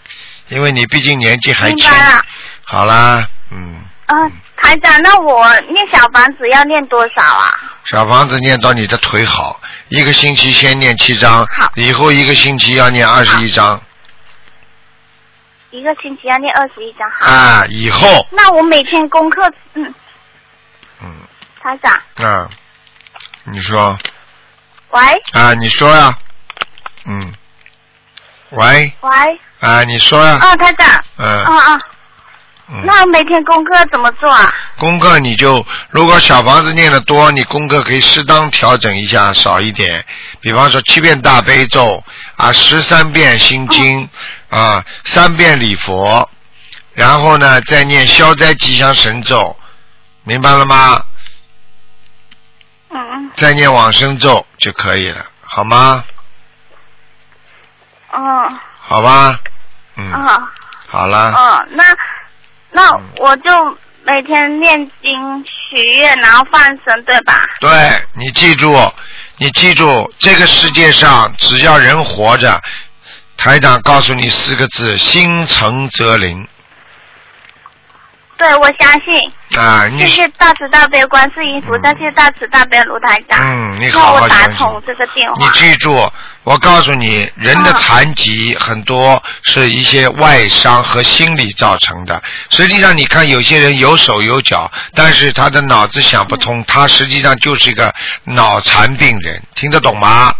[0.49, 1.97] 因为你毕竟年纪还轻明白。
[1.97, 2.23] 了。
[2.63, 7.57] 好啦，嗯，嗯、台长，那我念小房子要念多少啊？
[7.85, 13.81] 小房子念到你的腿好，一个星期先念七张好，以后一个星期要念二十一张
[15.71, 17.09] 一个星期要念二十一张。
[17.09, 17.25] 好。
[17.25, 19.91] 啊，以后，那我每天功课，嗯，
[21.01, 21.11] 嗯
[21.59, 21.91] 台长，
[22.27, 22.47] 啊，
[23.45, 23.97] 你说。
[24.91, 25.01] 喂
[25.33, 26.15] 啊，你说呀，
[27.05, 27.33] 嗯，
[28.51, 29.11] 喂，喂，
[29.59, 31.43] 啊，你说呀，哦，台长，嗯。
[31.43, 31.79] 啊啊，
[32.71, 34.51] 嗯，那每天功课怎么做啊？
[34.77, 40.05] 功课你就如果小房子念的多，你功课可以适当调整一下，少一点，
[40.41, 42.03] 比方说七遍大悲咒
[42.37, 44.09] 啊，十三遍心经
[44.49, 46.29] 啊，三遍礼佛，
[46.93, 49.55] 然后呢再念消灾吉祥神咒，
[50.23, 51.03] 明白了吗？
[52.89, 53.31] 嗯嗯。
[53.35, 56.03] 再念往生咒就可以了，好吗？
[58.13, 59.39] 嗯好吧，
[59.95, 60.51] 嗯，啊
[60.87, 61.33] 好了。
[61.37, 61.83] 嗯，那
[62.71, 67.33] 那嗯我就每天念经许愿，然后放生，对吧？
[67.59, 67.69] 对
[68.13, 68.73] 你记住，
[69.37, 72.59] 你记住，这个世界上只要人活着，
[73.37, 76.47] 台长告诉你四个字：心诚则灵
[78.37, 79.31] 对，我相信。
[79.57, 79.87] 啊！
[79.87, 83.39] 你谢谢大慈大悲观世音菩萨，嗯谢谢大慈大悲卢台长。
[83.41, 84.45] 嗯，你让好好我打。
[84.49, 85.49] 通这个电你。
[85.53, 86.11] 记住，
[86.43, 92.21] 我告诉你，人的啊残疾很多是一些外伤和心理造成的。
[92.51, 97.93] 实际上，你看有些人有手有脚，但是他的脑子想不通，他实际上就是一个
[98.25, 100.33] 脑残病人，听得懂吗？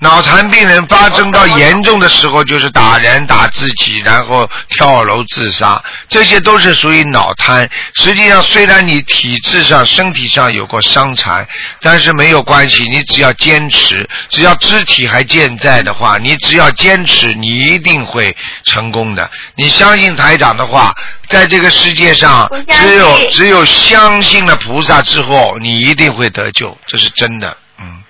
[0.00, 7.68] 脑残病人发生到严重的时候，就是打人、打自己，然后跳楼自杀，这些都是属于脑瘫。
[7.94, 11.46] 实际上，虽然你体质上、身体上有过伤残，
[11.82, 19.30] 但是没有关系，你只要坚持，只要肢体还健在的话，你只要坚持，你一定会成功的。
[19.56, 20.96] 你相信台长的话，
[21.28, 27.54] 在这个世界上只有只有相信了菩萨之后，你一定会得救，这是真的。
[27.78, 28.02] 嗯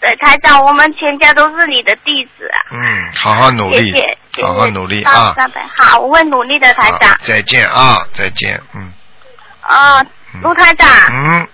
[0.00, 2.58] 对，台长，我们全家都是你的弟子啊。
[2.72, 3.92] 嗯，好好努力，
[4.40, 5.34] 好好努力啊
[5.76, 7.18] 好，我会努力的，台长。
[7.22, 8.92] 再见啊，再见，嗯。
[9.60, 10.02] 啊，
[10.42, 11.46] 卢，台长，嗯，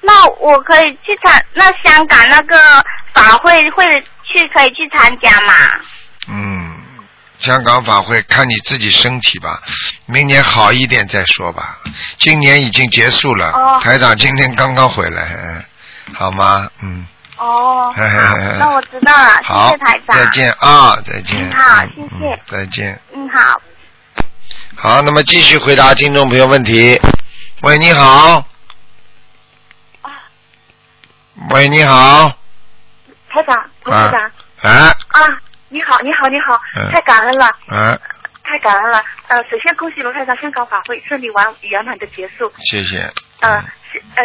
[0.00, 2.56] 那我可以去参，那香港那个
[3.14, 3.84] 法会会
[4.24, 5.52] 去可以去参加吗？
[6.28, 6.74] 嗯，
[7.38, 9.62] 香港法会看你自己身体吧，
[10.06, 11.78] 明年好一点再说吧。
[12.18, 15.64] 今年已经结束了，哦台长今天刚刚回来，嗯，
[16.14, 16.68] 好吗？
[16.82, 17.06] 嗯，
[17.40, 20.14] 哦，嘿嘿嘿，那我知道了，谢谢台，长。
[20.14, 21.38] 再见啊，再见。
[21.40, 23.00] 嗯好嗯谢谢嗯再见。
[23.14, 23.62] 嗯，好。
[24.76, 27.00] 好，那么继续回答听众朋友问题。
[27.62, 28.44] 喂，你好。
[30.02, 30.10] 啊
[31.54, 32.30] 喂，你好。
[33.30, 34.30] 台长，卢啊台长
[34.62, 37.98] 啊啊，你好，你好，你好，嗯太感恩了，啊，
[38.44, 39.02] 太感恩了。
[39.28, 42.52] 呃，首先恭喜卢台长香港法会顺利完圆满的结束。
[42.58, 43.10] 谢谢。
[43.40, 44.24] 呃，是呃，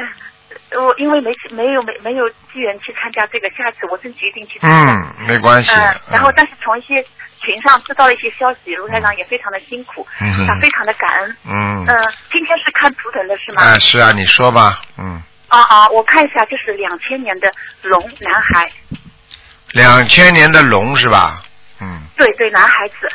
[0.72, 4.94] 我因为没没有没没有机缘去参加这个，下次我真决定去参加。
[4.94, 5.70] 嗯，没关系。
[5.72, 7.04] 呃，然后嗯但是从一些
[7.40, 10.06] 群上知道了一些消息，卢台长也非常的辛苦，
[10.48, 11.38] 他非常的感恩。
[11.46, 11.96] 嗯，呃，
[12.32, 13.64] 今天是看图腾的是吗？
[13.64, 14.82] 啊，是啊，你说吧。
[14.98, 18.72] 嗯，啊啊，我看一下，就是两千年的龙男孩，
[19.72, 21.42] 两千年的龙是吧？
[21.80, 23.08] 嗯对对，男孩子。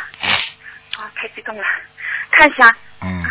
[0.98, 1.64] 啊，太激动了，
[2.32, 2.70] 看一下。
[3.00, 3.24] 嗯，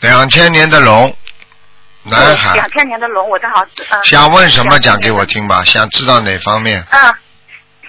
[0.00, 1.14] 两千年的龙，
[2.02, 4.00] 男孩两，千年的龙，我正好是嗯。
[4.04, 5.24] 想问什么讲给我。
[5.26, 5.62] 听吧？
[5.64, 6.82] 想知道哪方面？
[6.90, 7.14] 嗯，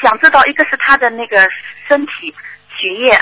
[0.03, 1.37] 想知道一个是他的那个
[1.87, 2.33] 身体、
[2.77, 3.19] 血液，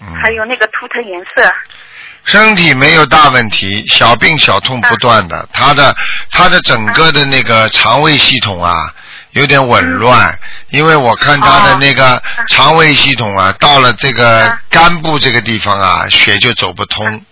[0.00, 1.52] 嗯，还有那个图腾颜色。
[2.24, 5.48] 身体没有大问题，小病小痛不断嗯的。
[5.52, 5.94] 他的
[6.30, 8.94] 他的整个的那个肠胃系统啊，
[9.32, 10.38] 有点紊乱，
[10.70, 17.24] 因为我看他的那个肠胃系统啊，到了这个嗯肝部这个地方啊，血就走不通。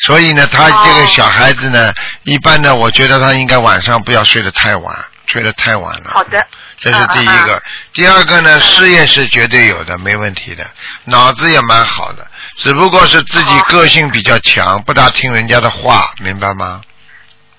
[0.00, 1.92] 所以呢，他这个小孩子呢，
[2.24, 6.10] 一般呢，我觉得他应该晚上不要睡得太晚，睡得太晚了。
[6.12, 6.46] 好的。
[6.76, 7.62] 这是第一嗯个，
[7.94, 10.66] 第二个呢，事业是绝对有的，没问题的，
[11.04, 12.26] 脑子也蛮好的，
[12.56, 16.80] 只不过是自己哦个性比较强，不大听人家的话，明白吗？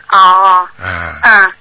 [0.09, 0.19] 哦。
[0.19, 1.53] 哦，嗯，嗯，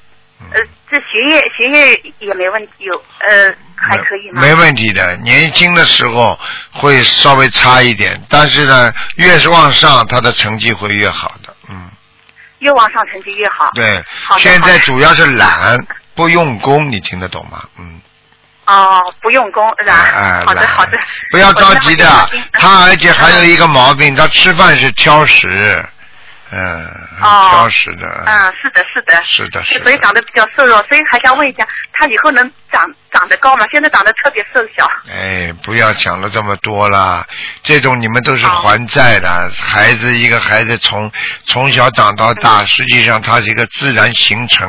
[0.51, 0.61] 呃，
[0.95, 2.95] 这血液血液也没问题，有
[3.27, 4.41] 呃还可以吗？
[4.41, 6.39] 没问题的，年轻的时候
[6.71, 11.91] 会稍微差一点，但是呢，越是往上，他的成绩会越好的，嗯，
[12.61, 13.69] 越往上成绩越好。
[13.75, 14.01] 对
[14.39, 15.77] 现在主要是懒，
[16.15, 17.65] 不用功，你听得懂吗？
[17.77, 18.01] 嗯。
[18.67, 19.93] 哦，不用功是吧？
[20.15, 20.93] 哎，懒好的好的。
[21.33, 22.07] 不要着急的。
[22.53, 25.85] 他而且还有一个毛病，他吃饭是挑食，
[26.51, 26.87] 嗯，
[27.19, 28.07] 很哦挑食的。
[28.27, 29.23] 嗯，是的，是的。
[29.25, 29.85] 是的，是的。
[29.85, 33.65] 所以长得比较瘦弱，所以还想问一下，他以后能长长得高嘛？
[33.73, 34.85] 现在长得特别瘦小。
[35.09, 37.25] 哎，不要讲了这么多了，
[37.63, 39.51] 这种你们都是还债的。
[39.57, 41.11] 孩子一个孩子从
[41.47, 44.69] 从小长到大，实际上他是一个自然形成、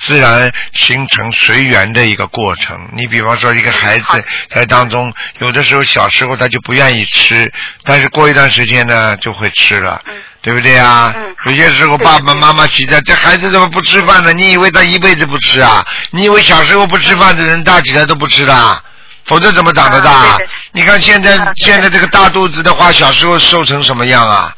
[0.00, 2.78] 自然形成随缘的一个过程。
[2.94, 10.00] 你比方说一个孩子在当中，有的时候小时候他就不愿意吃，但是过一段时间呢就会吃了。
[10.42, 11.12] 对不对啊？
[11.14, 14.32] 嗯有些时候爸爸妈妈急着，这孩子怎么不吃饭呢？
[14.32, 15.86] 你以为他一辈子不吃啊？
[16.12, 18.82] 你以为小时候不吃饭的人大起来都不吃的啊？
[19.24, 20.10] 否则怎么长得大？
[20.10, 20.38] 啊
[20.72, 24.54] 你看现在、啊现在这个大肚子的话，小时候瘦成什么样啊？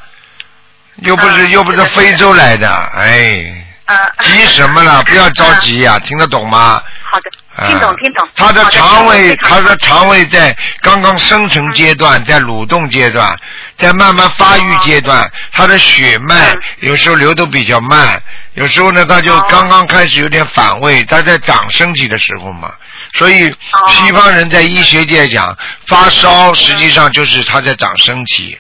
[0.96, 3.38] 又不是、啊又不是非洲来的，哎，
[3.86, 3.96] 嗯。
[4.24, 5.02] 急什么了？
[5.02, 6.82] 不要着急呀、听得懂吗？
[7.10, 8.26] 好的，啊听懂听懂。
[8.36, 13.36] 他的肠胃，他的肠胃在刚刚生成阶段，在蠕动阶段，
[13.76, 18.22] 在慢慢发育阶段，他的血脉嗯有时候流得比较慢，
[18.54, 22.72] 有时候呢，他就哦刚刚开始有点反胃，他在长身体的时候嘛，
[23.14, 28.58] 所以哦西方人在医学界讲，发烧实际上就是他在长身体。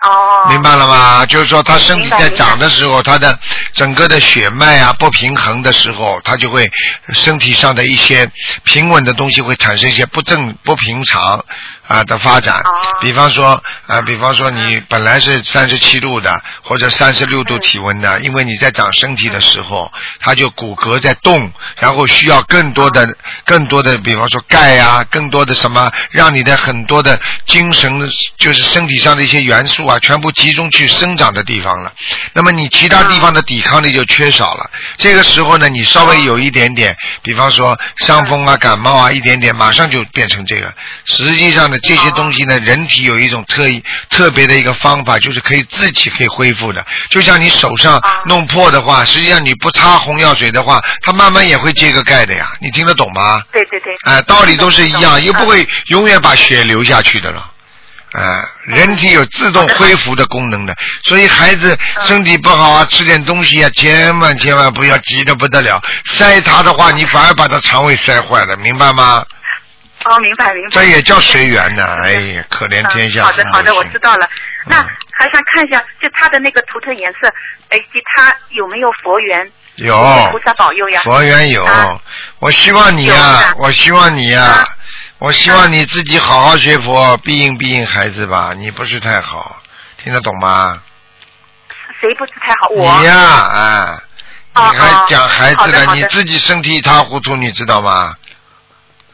[0.00, 0.48] 哦。
[0.48, 1.26] 明白了吗？
[1.26, 3.36] 就是说，他身体在长的时候，他的
[3.74, 6.70] 整个的血脉啊不平衡的时候，他就会
[7.08, 8.30] 身体上的一些
[8.62, 11.44] 平稳的东西会产生一些不正不平常
[11.88, 12.58] 啊的发展。
[12.58, 12.70] 哦
[13.00, 23.08] 比方说啊，比方说你本来是三十七度的或者三十六度体温的，因为你在长身体的时候，它就骨骼在动，然后需要更多的
[23.44, 28.00] 更多的，比方说钙啊，更多的什么，让你的很多的精神
[28.36, 31.92] 就是身体上的一些元素啊，全部集中去生长的地方了。
[32.32, 34.68] 那么你其他地方的抵抗力就缺少了。
[34.96, 40.74] 这个时候呢，你稍微有一点点，比方说伤风啊、感冒啊，一点点，马上就变成这个。
[41.04, 46.84] 实际上呢，这些东西呢，人体有一种特异特别的一个方法，就是可以自己可以恢复的。
[47.10, 52.48] 就像你手上弄破的话，实际上你不擦红药水的话，它慢慢也会揭个盖的呀。
[52.60, 53.42] 你听得懂吗？
[53.52, 53.94] 对对对。
[54.04, 57.50] 哎、道理都是一样，又不会永远把血流下去的了。
[58.12, 60.74] 啊、人体有自动恢复的功能的，
[61.04, 69.22] 所以孩子身体不好啊，吃点东西啊，千万千万不要急得不得了，塞他的话，你反而把他肠胃塞坏了，明白吗？
[70.04, 70.70] 哦，明白明白。
[70.70, 74.28] 这也叫随缘呢，哎呀，可怜天下嗯好的好的，我知道了。
[74.64, 74.76] 那
[75.12, 77.28] 还想看一下，就他的那个图腾颜色，
[77.70, 79.96] 哎及他有没有佛缘，有
[80.30, 81.00] 菩萨保佑呀。
[81.02, 82.00] 佛缘有啊，
[82.38, 84.68] 我希望你呀啊，我希望你呀啊，
[85.18, 88.52] 我希望你自己好好学佛，庇应庇应孩子吧。
[88.56, 89.60] 你不是太好，
[90.02, 90.80] 听得懂吗？
[92.00, 92.68] 谁不是太好？
[92.68, 94.02] 我你呀，啊，
[94.54, 98.14] 你还讲孩子了，你自己身体一塌糊涂，你知道吗？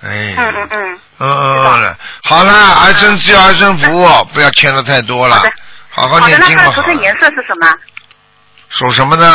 [0.04, 5.52] 哎，嗯嗯嗯，嗯知嗯道了，好了，儿孙自有儿孙福，不要牵的太多了好的，
[5.90, 6.54] 好好好的，那。
[6.54, 7.74] 他的图腾颜色是什么？
[8.68, 9.26] 属什么的？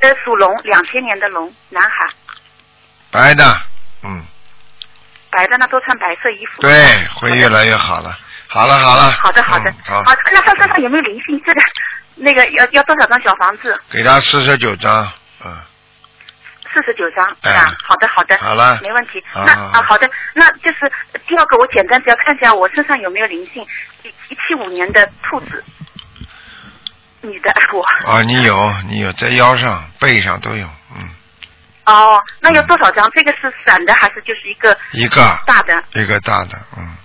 [0.00, 2.06] 呃，属龙，两千年的龙，男孩，
[3.10, 3.44] 白的，
[4.02, 4.22] 嗯，
[5.30, 6.62] 白的，那多穿白色衣服。
[6.62, 8.16] 对，会越来越好了。
[8.48, 9.10] 好了好了。
[9.12, 11.40] 好的好的嗯，好，好，那他身上有没有灵性？
[11.44, 11.60] 这个
[12.14, 13.78] 那个要要多少张小房子？
[13.90, 15.10] 给他四十九张，嗯，
[16.78, 17.76] 四十九张，哎是吧？
[17.82, 19.22] 好的好的，好了没问题。
[19.34, 20.90] 那啊好的，那就是
[21.26, 23.66] 第二个，我简单只要看一下我身上有没有灵性。
[24.04, 25.64] 一一七五年的兔子，
[27.20, 27.82] 你的 我。
[28.10, 31.08] 啊，你有你有在腰上、背上都有，嗯，
[31.86, 33.10] 哦，那要多少张？
[33.10, 35.82] 这个是散的还是就是一个一个大的？
[35.94, 36.96] 一个大的，嗯，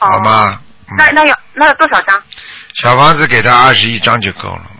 [0.00, 0.18] 哦、好？
[0.20, 0.60] 吗？
[0.90, 2.22] 嗯，那那要那要多少张
[2.74, 4.62] 小房子给他二十一张就够了，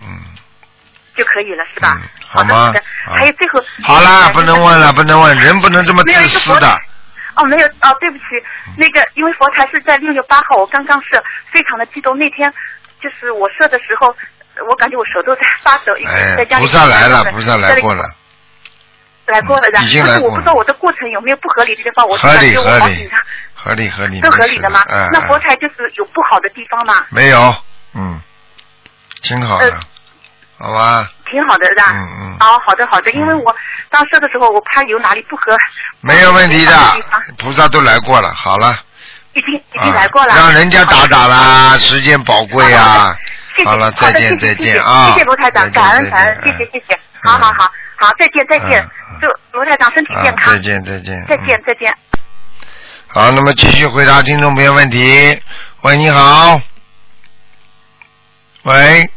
[1.15, 1.97] 就可以了，是吧？
[2.01, 2.83] 嗯好的好吗好的。
[3.19, 3.61] 还有最后。
[3.83, 6.77] 好啦，不能问了，不能问，人不能这么自私的。
[7.35, 8.23] 哦，没有哦，对不起，
[8.77, 12.17] 那个因为佛台是在六月八号，我刚刚是，非常的激动。
[12.17, 12.51] 那天
[13.01, 14.13] 就是我设的时候，
[14.69, 16.63] 我感觉我手都在发抖，因为哎在家，里。
[16.63, 18.03] 菩萨来了，菩萨来过了，
[19.25, 19.81] 来过了的。
[19.81, 23.19] 已经来过了但是我不知道我的过程有没有不合理的地方，我合理感觉我合理好紧张，
[23.53, 24.83] 合理合理，都合理的吗？
[24.89, 27.05] 嗯，那佛嗯台就是有不好的地方吗？
[27.09, 27.55] 没有，
[27.95, 28.21] 嗯，
[29.21, 29.79] 挺好的呃，
[30.61, 31.83] 好吧，挺好的，是吧？
[31.93, 33.55] 嗯嗯哦，好的好的，因为我
[33.89, 35.55] 当时的时候，我怕有哪里不合。
[36.01, 36.73] 没有问题的
[37.37, 38.77] 菩萨都来过了，好了，
[39.33, 40.35] 已经已啊经来过了。
[40.35, 43.15] 让人家打打啦，时间宝贵啊，
[43.55, 46.93] 谢谢，好了，再见再见啊，谢谢罗台长，感恩感恩，谢谢谢谢，
[47.23, 48.83] 嗯好好好好，再见再见
[49.19, 51.97] 祝罗台长身体健啊，康再，见再见，再嗯见再见。
[53.07, 55.39] 好，那么继续回答听众朋友问题。
[55.81, 56.59] 喂，你好。
[58.63, 59.09] 喂。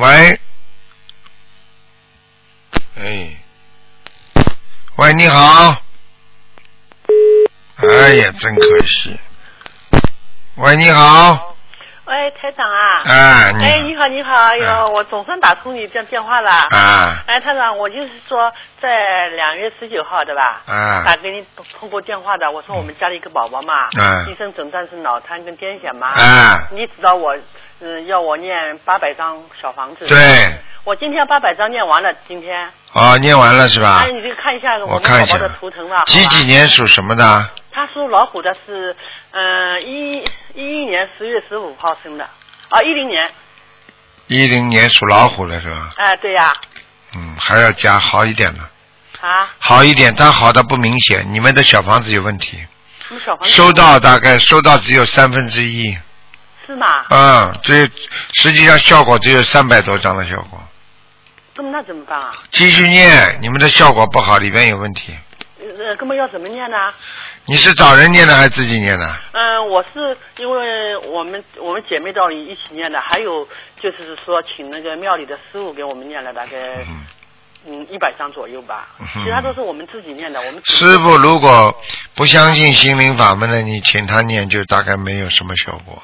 [0.00, 0.40] 喂。
[2.96, 3.36] 哎。
[4.96, 5.82] 喂，你好。
[7.76, 9.20] 哎呀，真可惜。
[10.54, 11.49] 喂，你好。
[12.42, 13.02] 喂，台长啊！
[13.04, 13.70] 哎，你好。
[13.70, 14.34] 哎，你好，你好！
[14.34, 16.50] 哎呦，哎我总算打通你这电话了。
[16.50, 20.62] 啊哎，台长，我就是说在两月十九号对吧？
[20.66, 21.44] 啊打给你
[21.78, 26.08] 通过电话的，我说我们家里一个宝宝嘛，嗯医生诊断是脑瘫跟癫痫嘛。
[26.08, 27.36] 啊你知道我，
[27.80, 30.06] 嗯，要我念八百张小房子。
[30.06, 30.16] 对。
[30.84, 32.70] 我今天八百张念完了，今天。
[32.92, 34.10] 哦，念完了是吧哎，？
[34.10, 36.02] 你就看一下我看一下们宝宝的图腾吧。
[36.06, 36.44] 几几？
[36.44, 37.50] 年属什么的？
[37.70, 38.96] 他属老虎的是，
[39.30, 40.24] 嗯，一
[40.54, 43.30] 一一年十月十五号生的，啊，一零年，
[44.26, 45.90] 一零年属老虎的是吧？
[45.98, 46.52] 哎，对呀、
[47.14, 48.60] 嗯，还要加好一点的。
[49.20, 51.24] 啊，好一点，但好的不明显。
[51.30, 52.58] 你们的小房子有问题，
[53.06, 53.54] 什么小房子？
[53.54, 55.96] 收到大概收到只有三分之一，
[56.66, 56.86] 是吗？
[57.10, 57.86] 嗯，这
[58.42, 60.60] 实际上效果只有三百多张的效果。
[61.60, 62.32] 那么那怎么办啊？
[62.52, 65.14] 继续念，你们的效果不好，里边有问题。
[65.78, 66.78] 呃，根本要怎么念呢？
[67.44, 69.06] 你是找人念的还是自己念的？
[69.32, 73.46] 嗯，我是因为我们我们姐妹到一起念的，还有
[73.78, 76.56] 就是说请那个庙里的师傅给我们念了大概
[76.88, 77.04] 嗯，
[77.66, 80.40] 嗯一百张左右吧，嗯其他都是我们自己念的。
[80.40, 81.78] 我们师傅如果
[82.14, 86.02] 不相信心灵法门的，你请他念就大概没有什么效果。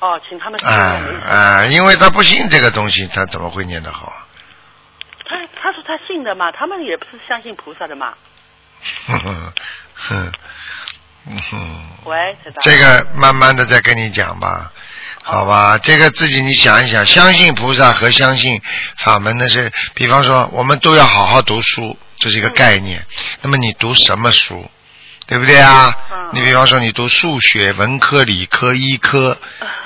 [0.00, 4.25] 哦，请他们啊啊，因为他不信这个东西，他怎么会念得好啊？
[5.28, 8.14] 他他说他信的嘛，他们也不是相信菩萨的嘛。
[9.06, 9.52] 哼哼
[9.94, 10.32] 哼，
[11.28, 11.82] 嗯哼。
[12.04, 14.70] 喂，这个慢慢的再跟你讲吧，
[15.24, 15.78] 好吧？
[15.78, 18.60] 这个自己你想一想，相信菩萨和相信
[18.98, 23.04] 法门那是，比方说我们都要好好读书，这是一个概念。
[23.42, 24.70] 那么你读什么书，
[25.26, 25.94] 对不对啊？
[26.12, 29.38] 嗯你比方说你读数学、文科、理科、医科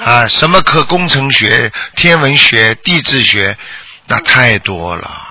[0.02, 0.82] 啊，什么科？
[0.84, 3.58] 工程学、天文学、地质学，
[4.06, 5.29] 那太多了。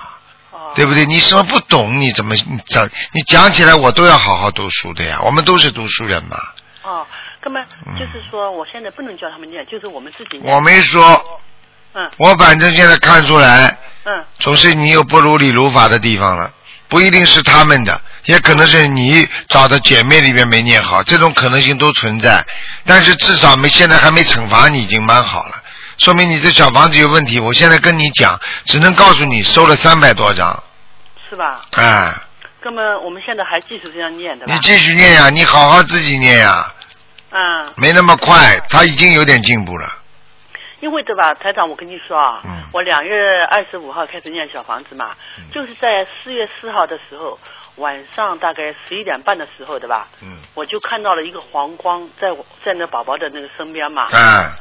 [0.70, 1.04] 哦对不对？
[1.06, 2.00] 你什么不懂？
[2.00, 2.88] 你怎么你讲？
[3.12, 5.20] 你讲起来我都要好好读书的呀。
[5.22, 6.36] 我们都是读书人嘛。
[6.82, 7.06] 哦，
[7.40, 10.54] 根本嗯就是说，我现在不能叫他们念，就是我们自己念。
[10.54, 11.40] 我没说，
[11.94, 16.52] 嗯我反正现在看出来，嗯总是你有不如理如法的地方了，
[16.88, 22.44] 不一定是他们的，也可能是你找的姐妹里面没念好，这种可能性都存在。
[22.86, 25.59] 但是至少没现在还没惩罚你，已经蛮好了，
[26.00, 27.38] 说明你这小房子有问题。
[27.38, 30.62] 我现在跟你讲，只能告诉你收了三百多张，
[31.28, 31.66] 是吧？
[31.76, 32.10] 哎，
[32.62, 34.52] 那么我们现在还继续这样念，的吧？
[34.52, 36.64] 你继续念呀，你好好自己念呀，
[37.30, 39.92] 嗯，没那么快，他已经有点进步了。
[40.80, 43.14] 因为对吧，台长，我跟你说啊，嗯我两月
[43.50, 45.10] 二十五号开始念小房子嘛，
[45.52, 47.38] 就是在四月四号的时候，
[47.76, 50.08] 晚上大概十一点半的时候，对吧？
[50.22, 54.04] 嗯，我就看到了一个黄光在我在那宝宝的那个身边嘛。
[54.04, 54.56] 啊，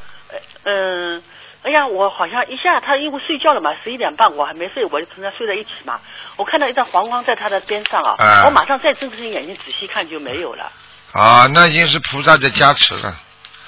[0.64, 1.24] 嗯，
[1.64, 6.00] 哎呀，我好像一下他因为睡觉了嘛，十一点半我还没睡，我就跟他睡在一起嘛。
[6.38, 10.72] 我看到一张黄光在他的边上啊，啊我马上再睁开眼睛仔细看就没有了，
[11.14, 13.16] 啊，那已经是菩萨的加持了。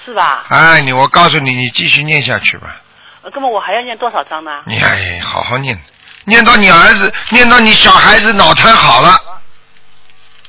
[0.04, 0.44] 是吧？
[0.48, 2.76] 哎，你我告诉你，你继续念下去吧。
[3.22, 4.62] 呃那么我还要念多少章呢？
[4.66, 5.78] 你哎，好好念，
[6.24, 9.16] 念到你儿子，念到你小孩子脑瘫好了，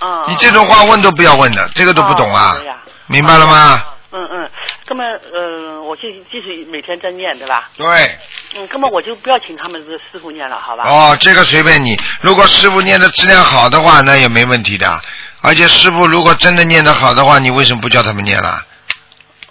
[0.01, 3.83] 嗯，你这种话问都不要问的，这个都不懂啊哦，明白了吗？
[4.15, 4.49] 嗯嗯，
[4.87, 7.69] 那么呃，我就继续每天在念，对吧？
[7.75, 8.17] 对。
[8.55, 10.83] 嗯，那么我就不要请他们这个师傅念了，好吧？
[10.87, 11.99] 哦，这个随便你。
[12.21, 15.01] 如果师傅念的质量好的话，那也没问题的。
[15.41, 18.63] 而且师傅如果真的念得好的话，你为什么不叫他们念了？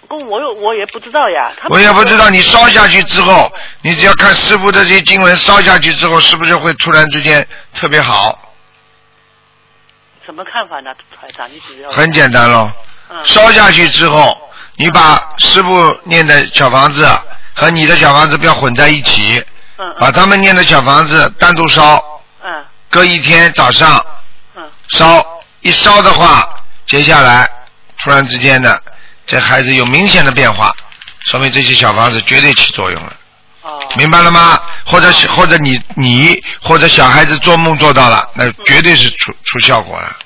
[0.07, 1.51] 不，我有我也不知道呀。
[1.59, 3.51] 他我也不知道，你烧下去之后，
[3.81, 8.39] 你只要看师傅的这些经文烧下去之后，是不是会突然之间特别好？
[10.25, 11.51] 什么看法呢，台长？
[11.51, 12.71] 你只要很简单喽，
[13.09, 17.07] 嗯烧下去之后，你把师傅念的小房子
[17.53, 19.43] 和你的小房子不要混在一起，
[19.77, 21.95] 嗯把他们念的小房子单独烧，
[22.43, 24.03] 嗯隔一天早上
[24.55, 25.23] 嗯烧，
[25.61, 26.47] 一烧的话，
[26.87, 27.49] 接下来
[28.03, 28.81] 突然之间的，
[29.27, 30.73] 这孩子有明显的变化，
[31.25, 33.13] 说明这些小房子绝对起作用了。
[33.61, 34.59] 哦明白了吗？
[34.85, 40.17] 或者或者你你或者小孩子做梦做到了，那绝对是出出效果了。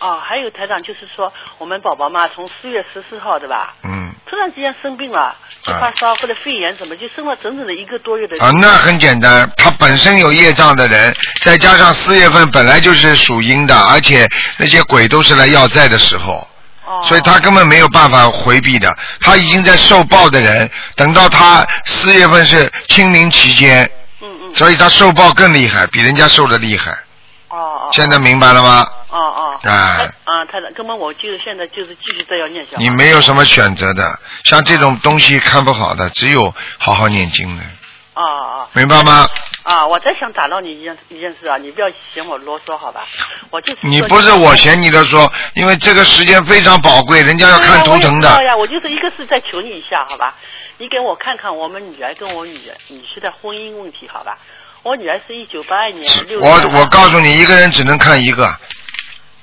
[0.00, 3.74] 哦，还有台长就是说，我们宝宝嘛，从四月十四号对吧？
[3.82, 5.34] 嗯，突然之间生病了，
[5.64, 8.36] 就发烧或者肺炎什么，就生了整整的一个多月的。
[8.44, 16.34] 啊，那很简单，他本身有业障的人，再加上四月份本来就是属阴的，而且那些鬼都是来要债的时候。
[16.86, 23.84] 哦所以他根本没有办法回避的，他已经在受报的人，等到他四月份是清明期间，
[24.22, 24.54] 嗯嗯。
[24.54, 26.92] 所以他受报更厉害，比人家受的厉害。
[27.48, 27.88] 哦哦。
[27.92, 28.86] 现在明白了吗？
[29.10, 29.58] 哦哦。
[29.62, 32.78] 哎啊，他的，根本我就是现在就是继续再要念小。
[32.78, 37.62] 你没有什么选择的，像这种东西看不好的，只有好好念经的，
[38.14, 39.26] 啊啊明白吗？
[39.64, 39.86] 啊！
[39.86, 43.04] 我再想打扰你一件一件事啊，你不要嫌我啰嗦好吧？
[43.50, 48.34] 我就是你不是我嫌你的说，因为这个时间非常宝贵，人家要看图腾的。
[48.36, 50.34] 对呀我就是一个是再求你一下，好吧？
[50.78, 54.38] 你给我看看我们女儿跟我女儿女婿的婚姻问题，好吧？
[54.84, 56.46] 我女儿是一九八二年六月。
[56.46, 58.48] 我我告诉你，一个人只能看一个，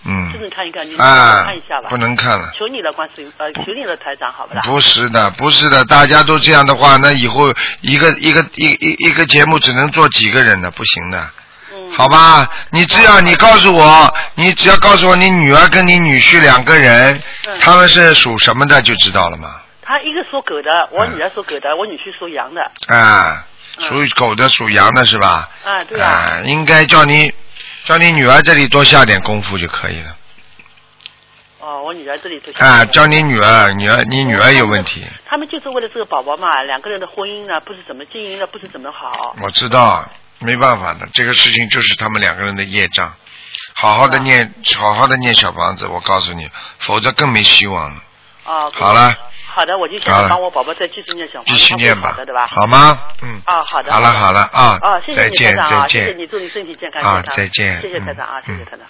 [0.06, 1.89] 嗯只，能看一看，你看一下吧。
[1.89, 2.51] 不能看了。
[2.58, 4.62] 求你了，观世音呃，求你了，台长，好不啦？
[4.64, 7.51] 不是的，不是的，大家都这样的话，那以后
[7.82, 11.30] 一个一个一一一个节目只能做几个人的，不行的。
[11.74, 11.91] 嗯。
[11.91, 19.56] 好吧，你只要你告诉我，你只要告诉我你女儿跟你女婿两个人，嗯他们是属什么的就知道了嘛。
[19.82, 22.62] 他一个属狗的，我女儿属狗的，我女婿属羊的。
[22.88, 23.45] 啊，
[23.80, 25.47] 属狗的属羊的是吧？
[25.64, 26.10] 啊，对啊。
[26.10, 27.32] 啊，应该叫你
[27.86, 30.16] 叫你女儿这里多下点功夫就可以了。
[31.60, 32.52] 哦，我女儿这里都。
[32.64, 39.36] 啊，教你女儿，女儿你女儿有问题，他们就是为了这个宝宝嘛，两个人的婚姻呢，不是怎么经营的，不是怎么好。
[39.42, 40.08] 我知道，
[40.40, 43.14] 没办法的，这个事情就是他们两个人的业障。
[43.74, 48.04] 好好的念，好好的念小房子，我告诉你，否则更没希望了。
[48.46, 48.70] 啊。
[48.74, 49.16] 好了。
[49.56, 52.45] 好的，我就现在帮我宝宝再继续念小房子，继续念吧好的，对吧？
[52.47, 52.99] 好吗？
[53.22, 53.41] 嗯。
[53.45, 53.89] 啊，好的。
[53.89, 57.24] 好了好了啊啊，谢谢你再见台长啊，再见谢谢你，祝你身体健康啊。
[57.32, 58.86] 再见谢谢台长啊，谢嗯谢台长。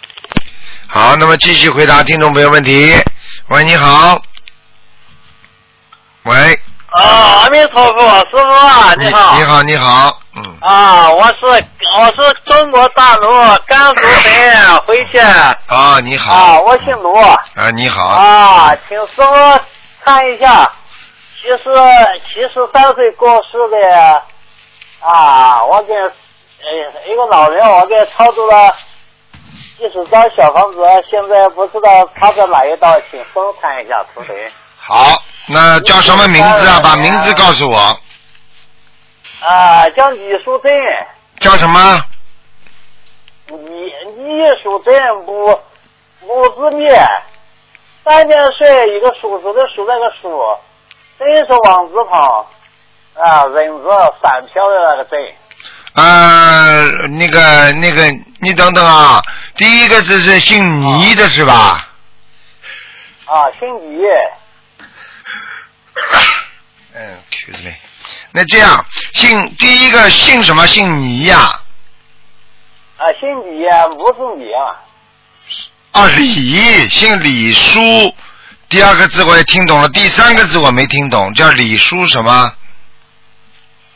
[0.87, 2.95] 好，那么继续回答听众朋友问题。
[3.49, 4.19] 喂，你好。
[6.23, 6.33] 喂，
[6.89, 9.37] 啊，阿弥陀佛，师傅啊，你好。
[9.37, 13.29] 你好，你好，嗯，啊，我是我是中国大陆
[13.67, 15.19] 甘肃省回去。
[15.19, 16.33] 啊，你好。
[16.33, 17.13] 啊，我姓卢。
[17.21, 18.07] 啊，你好。
[18.07, 19.59] 啊，请师傅
[20.05, 20.71] 看一下，
[21.41, 21.63] 其实
[22.27, 24.21] 七十三岁过世的
[24.99, 26.11] 啊，我给呃
[27.07, 28.71] 一个老人，我给操作了
[29.79, 30.77] 几十张小房子，
[31.09, 34.35] 现在不知道他在哪一道，请师傅看一下图腾。
[34.77, 36.79] 好，那叫什么名字啊？
[36.83, 37.77] 把名字告诉我。
[39.39, 40.71] 啊，叫李淑珍。
[41.39, 42.05] 叫什么？
[43.47, 44.93] 李李淑珍
[45.25, 45.59] 母
[46.21, 46.87] 母字灭，
[48.05, 50.39] 三点水一个数字的数那个数，
[51.17, 52.45] 真是王字旁，
[53.15, 53.89] 啊人字
[54.21, 55.19] 三撇的那个真。
[55.95, 58.03] 呃，那个那个，
[58.41, 59.19] 你等等啊，
[59.55, 61.87] 第一个字是姓倪的是吧？
[63.25, 64.03] 啊，姓倪。
[66.93, 67.75] 嗯，Q 嘞。
[68.31, 70.67] 那这样，姓第一个姓什么？
[70.67, 71.59] 姓倪呀、
[72.97, 74.84] 啊，姓李，母字李啊。
[75.95, 77.79] 啊，李，姓李书，
[78.67, 82.53] 第二个字我也听懂了，第三个字我没听懂，叫李书什么？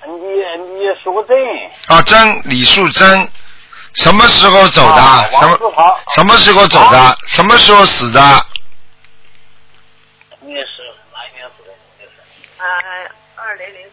[0.05, 1.37] 你你淑珍
[1.87, 3.29] 啊，真，李淑珍，
[3.95, 5.01] 什么时候走的？
[5.01, 5.59] 啊什么
[6.15, 7.17] 什么时候走的？
[7.27, 8.21] 什么时候死的？
[10.39, 10.81] 你是
[11.11, 11.71] 哪一年死的？
[12.59, 12.65] 呃，
[13.35, 13.91] 二零零四。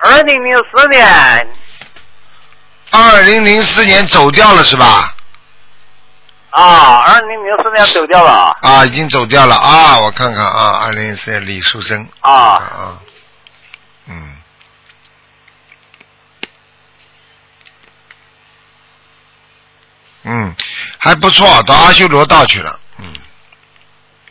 [0.00, 1.48] 二零零四年
[2.90, 5.14] 二零零四年走掉了是吧？
[6.50, 10.00] 啊，二零零四年走掉了啊，已经走掉了啊！
[10.00, 12.32] 我看看啊，二零零四年李淑珍啊。
[12.32, 12.98] 啊，
[14.06, 14.36] 嗯，
[20.24, 20.56] 嗯，
[20.98, 23.12] 还不错，到阿修罗道去了，嗯，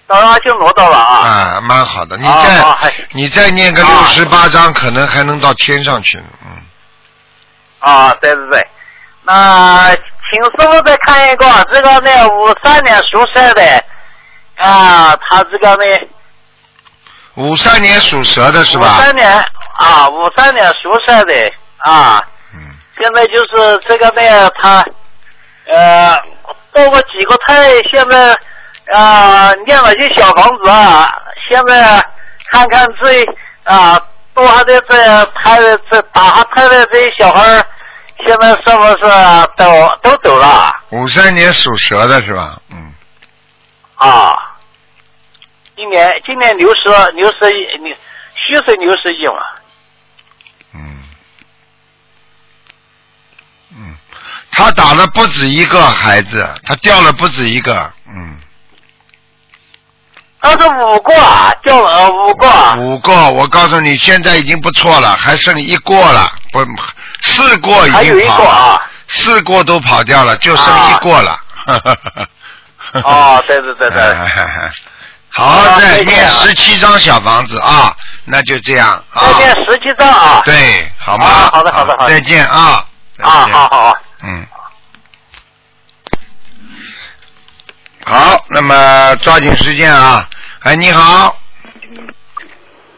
[0.07, 1.15] 到阿修罗道了啊。
[1.19, 2.17] 啊，蛮好的。
[2.17, 2.77] 你啊再、啊
[3.11, 6.61] 你再念个六十八章，可能还能到天上去呢，嗯。
[7.79, 8.67] 啊，对对对。
[9.21, 9.95] 那
[10.29, 13.61] 请师傅再看一个，这个呢，五三年属蛇的
[14.57, 16.07] 啊，他这个呢，
[17.35, 18.99] 五三年属蛇的是五吧？
[19.01, 19.29] 三年
[19.77, 22.21] 啊，五三年属蛇的啊。
[22.53, 22.59] 嗯。
[22.99, 24.83] 现在就是这个呢，他
[25.67, 26.17] 呃，
[26.73, 28.35] 包括几个胎，现在
[28.91, 31.09] 啊念了些小房子啊，
[31.49, 32.03] 现在
[32.51, 33.23] 看看这
[33.63, 34.01] 啊，
[34.33, 37.65] 多还的这胎的这打下胎的这些小孩儿，
[38.25, 38.95] 现在是不是
[39.55, 42.59] 都都走了五三年属蛇的是吧？
[42.69, 42.93] 嗯，
[43.95, 44.33] 啊？
[45.75, 46.81] 今年今年六十
[47.13, 47.93] 六十一，你
[48.33, 49.33] 虚岁六十一嘛。
[50.73, 51.03] 嗯，
[53.71, 53.95] 嗯，
[54.51, 58.39] 他打了不止一个孩子，他掉了不止一个，嗯，
[60.41, 62.75] 他是五个啊，掉了五个啊。
[62.77, 63.13] 五个。
[63.31, 66.59] 我告诉你，现在已经不错了，还剩一个了，不，
[67.23, 68.81] 四过已还有一经跑了，个啊。
[69.07, 71.39] 四过都跑掉了，就剩一过了。
[73.03, 74.01] 哦，对对对对。
[74.11, 74.71] 哎
[75.29, 77.95] 好，啊再念十七张小房子啊，
[78.25, 79.21] 那就这样啊。
[79.21, 80.41] 再念十七张啊。
[80.43, 81.27] 对，好吗？
[81.27, 82.83] 啊好的好的好的再见啊。
[83.17, 83.97] 再啊，见好好好。
[84.23, 84.47] 嗯。
[88.05, 90.27] 好，那么抓紧时间啊！
[90.61, 91.37] 哎，你好，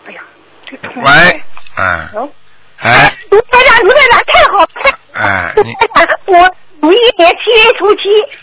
[0.05, 0.21] 哎呀，
[0.69, 1.43] 这喂，
[1.75, 2.29] 哎，哦
[2.81, 4.99] 哎，卢台长，卢台长，太好了！
[5.13, 8.01] 哎， 你卢台长，我五一年七月初七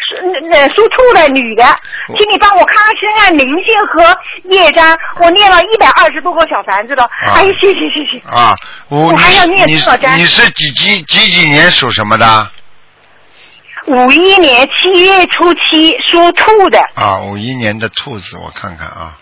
[0.09, 0.17] 属
[0.51, 1.65] 那属兔的女的，
[2.09, 4.19] 请你帮我看看身上灵性和
[4.51, 4.95] 业障。
[5.21, 8.19] 我念了一百二十多个小房子了，哎呀，谢谢谢谢。
[8.29, 8.55] 啊，
[8.91, 12.51] 五，我还要念你多少章你是几几几几年属什么的？
[13.87, 19.17] 五一年七月初七属兔的，啊，五一年的兔子，我看看啊。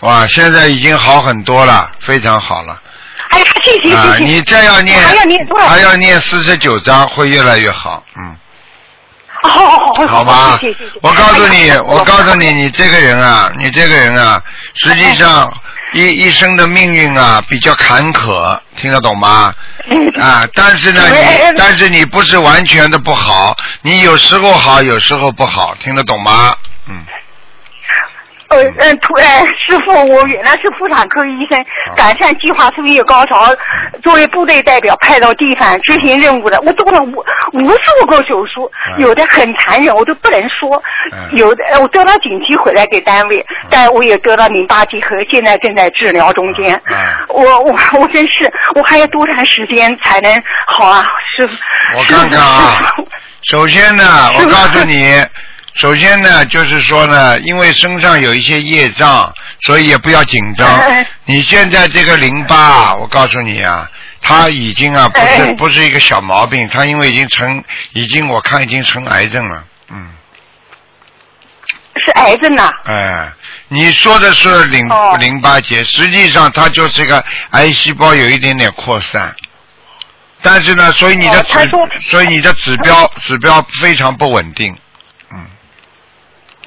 [0.00, 2.80] 哇，现在已经好很多了，非常好了。
[3.28, 4.16] 哎呀，谢谢啊，谢啊。
[4.18, 5.68] 你再要念，还要念多少？
[5.68, 8.02] 还要念四十九章，会越来越好。
[8.16, 8.36] 嗯，
[9.42, 10.98] 好好好好好吧谢谢谢谢。
[11.02, 14.42] 我告诉你我告诉你，你这个人啊，你这个人啊，
[14.74, 15.52] 实际上
[15.92, 19.52] 一一生的命运啊比较坎坷，听得懂吗？
[20.20, 26.54] 啊，但是呢，哎你但是你不是完全的不好，你有时候好，有时候不好，听得懂吗？
[26.88, 27.04] 嗯，
[28.50, 31.56] 呃嗯，突然，师傅，我原来是妇产科医生，
[31.96, 33.46] 改善计划生育高潮，
[34.02, 40.82] 作为部队代表派到地方执行任务的，我做了无无数个手术，嗯有的很残忍，我都不能说，
[41.12, 46.74] 嗯有的呃我得了紧急回来给单位，但我也得了淋巴结核，现在正在治疗中间。
[46.86, 46.96] 嗯
[47.28, 50.32] 我我我真是，我还要多长时间才能
[50.66, 51.04] 好啊，
[51.36, 51.56] 师傅？
[51.96, 52.92] 我看看啊
[53.44, 54.02] 首先呢，
[54.38, 55.14] 我告诉你，
[55.74, 61.06] 首先呢，就是说呢，因为身上有一些业障，所以也不要紧张哎。
[61.24, 63.88] 你现在这个淋巴，我告诉你啊，
[64.20, 67.62] 它已经啊不是哎不是一个小毛病，它因为已经成，
[67.92, 70.10] 已经我看已经成癌症了，嗯，
[72.04, 73.32] 是癌症呐、哎，
[73.68, 79.34] 你说的是淋哦淋巴结，实际上它就是个癌细胞有一点点扩散。
[80.42, 84.76] 但是呢，所以你的指，哦所以你的指标指标非常不稳定。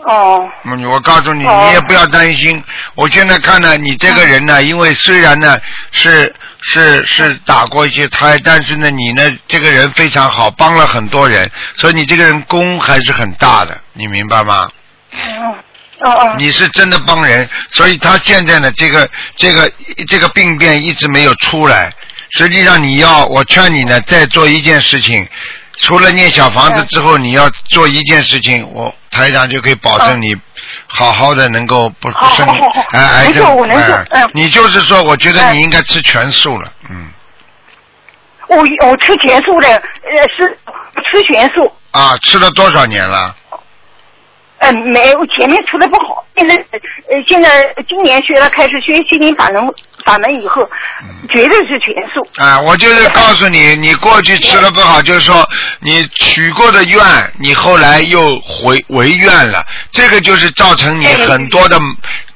[0.05, 0.49] 哦。
[0.65, 2.63] 嗯，我告诉你，哦你也不要担心。
[2.95, 5.57] 我现在看呢，你这个人呢，因为虽然呢
[5.91, 14.69] 是是是打过一些胎，但是呢，你呢这个人非常好，帮了很多人，所以你这个人功还是很大的，你明白吗？
[15.11, 15.55] 哦
[15.99, 16.35] 哦哦。
[16.37, 19.71] 你是真的帮人，所以他现在呢，这个这个
[20.07, 21.91] 这个病变一直没有出来。
[22.35, 25.27] 实际上，你要我劝你呢，再做一件事情，
[25.77, 30.27] 除了念小房子之后，你要做一件事情，我台长就可以保证你
[30.87, 32.87] 好好的能够不不生好好好好。
[32.91, 34.29] 哎癌没错症我能做哎嗯。
[34.33, 37.09] 你就是说，我觉得嗯你应该吃全素了，嗯。
[38.47, 40.57] 我我吃全素的，呃，是
[41.11, 43.35] 吃全素，啊，吃了多少年了？
[44.59, 49.65] 呃，没有，前面吃的不好，现在呃，现在今年学了，开始学心灵法门
[50.05, 50.69] 法门以后，
[51.29, 52.27] 绝对是全素。
[52.41, 55.47] 啊，我就是告诉你，你过去吃的不好，就是说
[55.79, 57.01] 你许过的愿，
[57.39, 61.79] 你后来又回违愿了，这个就是造成你很多的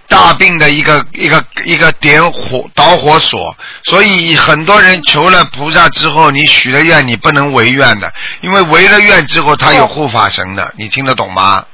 [0.08, 3.56] 大病的一个一个一个点火导火索。
[3.84, 8.12] 所以很多人求了菩萨之后，你许了愿，你不能违愿的，
[8.42, 11.66] 因为违了愿之后，他有护法神的，你听得懂吗？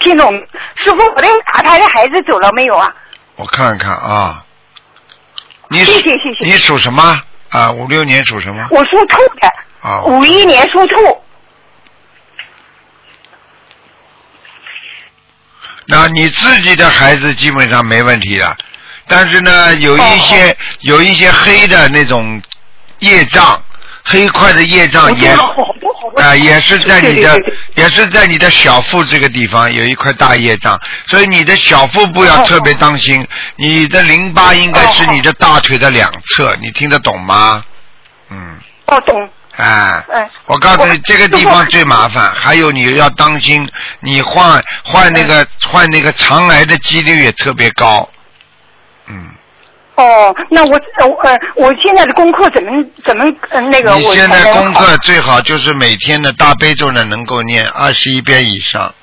[0.00, 0.32] 听懂？
[0.76, 2.88] 师傅，我的打胎的孩子走了没有啊？
[3.34, 4.44] 我看看啊，
[5.70, 7.70] 你谢谢谢谢你属什么啊？
[7.72, 8.66] 五六年属什么？
[8.70, 9.52] 我属兔的，
[9.82, 10.96] 啊，五一年属兔。
[15.90, 18.56] 那你自己的孩子基本上没问题的，
[19.06, 22.40] 但是呢，有一些、有一些黑的那种
[22.98, 23.62] 业障，
[24.04, 25.34] 黑块的业障也
[26.16, 37.64] 啊、 也是在你的对对对也是在你的小腹这个地方有一块大业障，所以你的小腹部要特别当心，你的淋巴应该是你的大腿的两侧，你听得懂吗？
[38.30, 38.58] 嗯。
[38.86, 39.30] 哦，懂。
[39.56, 43.68] 哎，嗯我告诉你，这个地方最麻烦，还有你要当心，
[44.00, 48.08] 你患患那个患那个肠癌的几率也特别高。
[49.08, 49.30] 嗯，
[49.98, 52.70] 哦，那我呃我现在的功课怎么
[53.04, 58.94] 怎么呃那个你现在功课最好就是每天的大悲咒呢能够念二十一遍以上，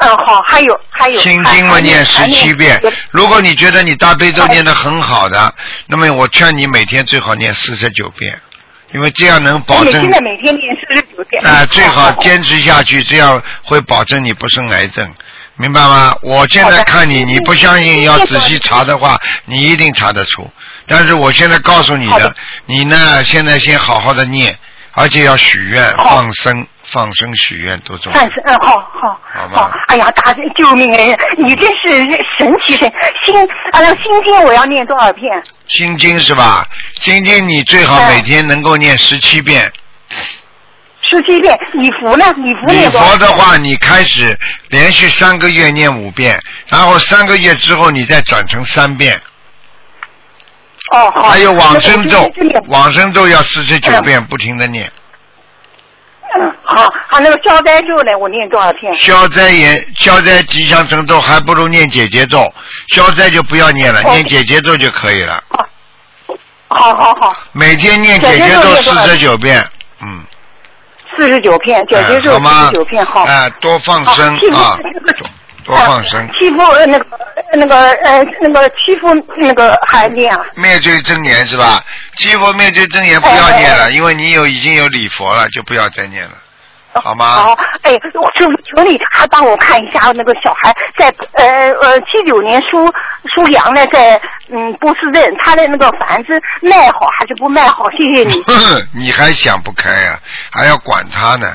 [0.00, 2.82] 嗯好，还有还有心经嘛念十七遍。
[3.12, 5.54] 如果你觉得你大悲咒念的很好的，
[5.86, 8.36] 那么我劝你每天最好念四十九遍，
[8.92, 11.46] 因为这样能保证我现在每天念四十九遍。
[11.46, 15.14] 啊，最好坚持下去，这样会保证你不生癌症，
[15.56, 16.14] 明白吗？
[16.22, 20.50] 我现在看你，你不相信，要仔细查的话，你一定查得出。
[20.86, 22.34] 但是我现在告诉你的，
[22.66, 24.58] 你呢，现在先好好的念，
[24.92, 28.28] 而且要许愿、放生、放生、许愿都重要范。
[28.30, 31.16] 是嗯好好好吗，哎呀大救命哎！
[31.36, 31.98] 你真是
[32.38, 32.90] 神奇神
[33.24, 33.40] 心
[33.72, 35.42] 啊那心经我要念多少遍？
[35.68, 36.66] 心经是吧？
[36.94, 39.70] 心经你最好每天能够念十七遍。
[41.12, 41.54] 十七遍。
[41.74, 42.24] 礼佛呢？
[42.66, 44.36] 礼佛的话，你开始
[44.68, 49.14] 连续三个月念五遍，然后三个月之后你再转成三遍。
[50.92, 51.22] 哦好。
[51.30, 52.32] 还有往生咒
[52.68, 54.90] 往生咒要四十九遍，不停的念。
[56.34, 58.16] 嗯好，好那个消灾咒呢？
[58.18, 58.94] 我念多少遍？
[58.96, 62.50] 消灾言、消灾吉祥神咒还不如念姐姐咒，
[62.88, 65.44] 消灾就不要念了，哦念姐姐咒就可以了。
[66.68, 69.62] 好好好，每天念姐姐咒四十九遍，
[70.00, 70.24] 嗯，
[71.16, 73.24] 四十九片，姐姐咒四十九片，好。
[73.24, 75.28] 哎，多放生啊，那个
[75.64, 76.28] 多放生。
[76.38, 77.06] 欺负呃那个
[77.54, 80.44] 那个呃那个欺负那个还念啊？
[80.54, 81.82] 灭罪真言是吧？
[82.16, 86.32] 欺负灭罪真言不要念了，因为你有已经有礼佛了，就不要再念了，
[86.94, 87.24] 好吗？
[87.24, 92.92] 好，哎，我求求你还帮我看一下那个小孩在呃呃七九年属
[93.34, 94.20] 属羊的，在
[94.50, 97.90] 嗯波士顿，他的那个房子卖好还是不卖好？
[97.92, 98.42] 谢谢你。
[98.94, 100.18] 你还想不开呀、
[100.50, 101.48] 还要管他呢？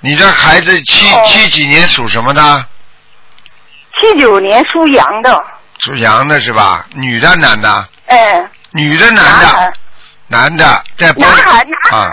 [0.00, 2.66] 你这孩子七、哦七几年属什么的？
[4.00, 5.44] 七九年属羊的，
[5.78, 6.84] 属羊的是吧？
[6.94, 7.88] 女的男的？
[8.06, 9.72] 哎，女的男的
[10.26, 12.08] 男的在波啊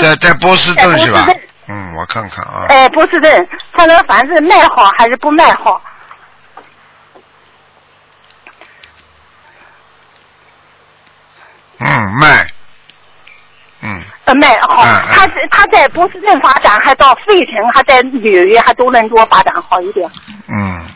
[0.00, 1.26] 在在波士顿是吧？
[1.66, 2.66] 嗯，我看看啊。
[2.68, 5.80] 哎，波士顿，他那个房子卖好还是不卖好？
[11.78, 12.46] 嗯，卖。
[13.80, 20.10] 嗯，呃，卖好，他是他在波士顿发展，还到费城，还在纽约，还都能多发展好一点。
[20.48, 20.86] 嗯，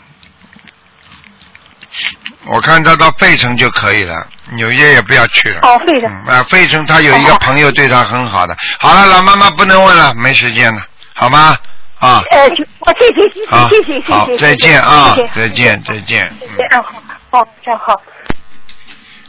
[2.47, 5.61] 我看他到费城就可以了，纽约也不要去了。
[5.63, 6.11] 哦，费城。
[6.11, 8.57] 嗯啊，费城他有一个朋友对他很好的。
[8.79, 10.81] 好了，老妈妈不能问了，没时间了，
[11.15, 11.57] 好吗？
[11.99, 16.33] 啊，呃，就我谢谢谢好谢谢谢谢谢，好，再见啊谢谢，再见，再见。
[16.41, 16.93] 嗯嗯，好，
[17.31, 18.01] 好，这样好。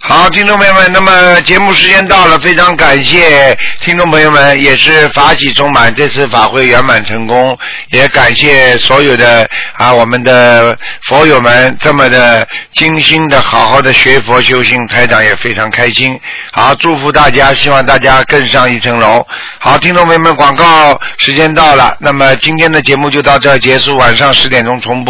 [0.01, 7.55] 好，听众朋友们，那么节目时间到了，非常感谢听众朋友们，也是法喜充满，这次法会圆满成功，
[7.91, 16.19] 也感谢所有的啊我们的佛友们这么的精心的好好的学佛修行，台长也非常开心。
[16.51, 19.25] 好，祝福大家，希望大家更上一层楼。
[19.59, 25.07] 好，听众朋友们，广告时间到了，那么今天的节目就到这结束，晚上十点钟重播。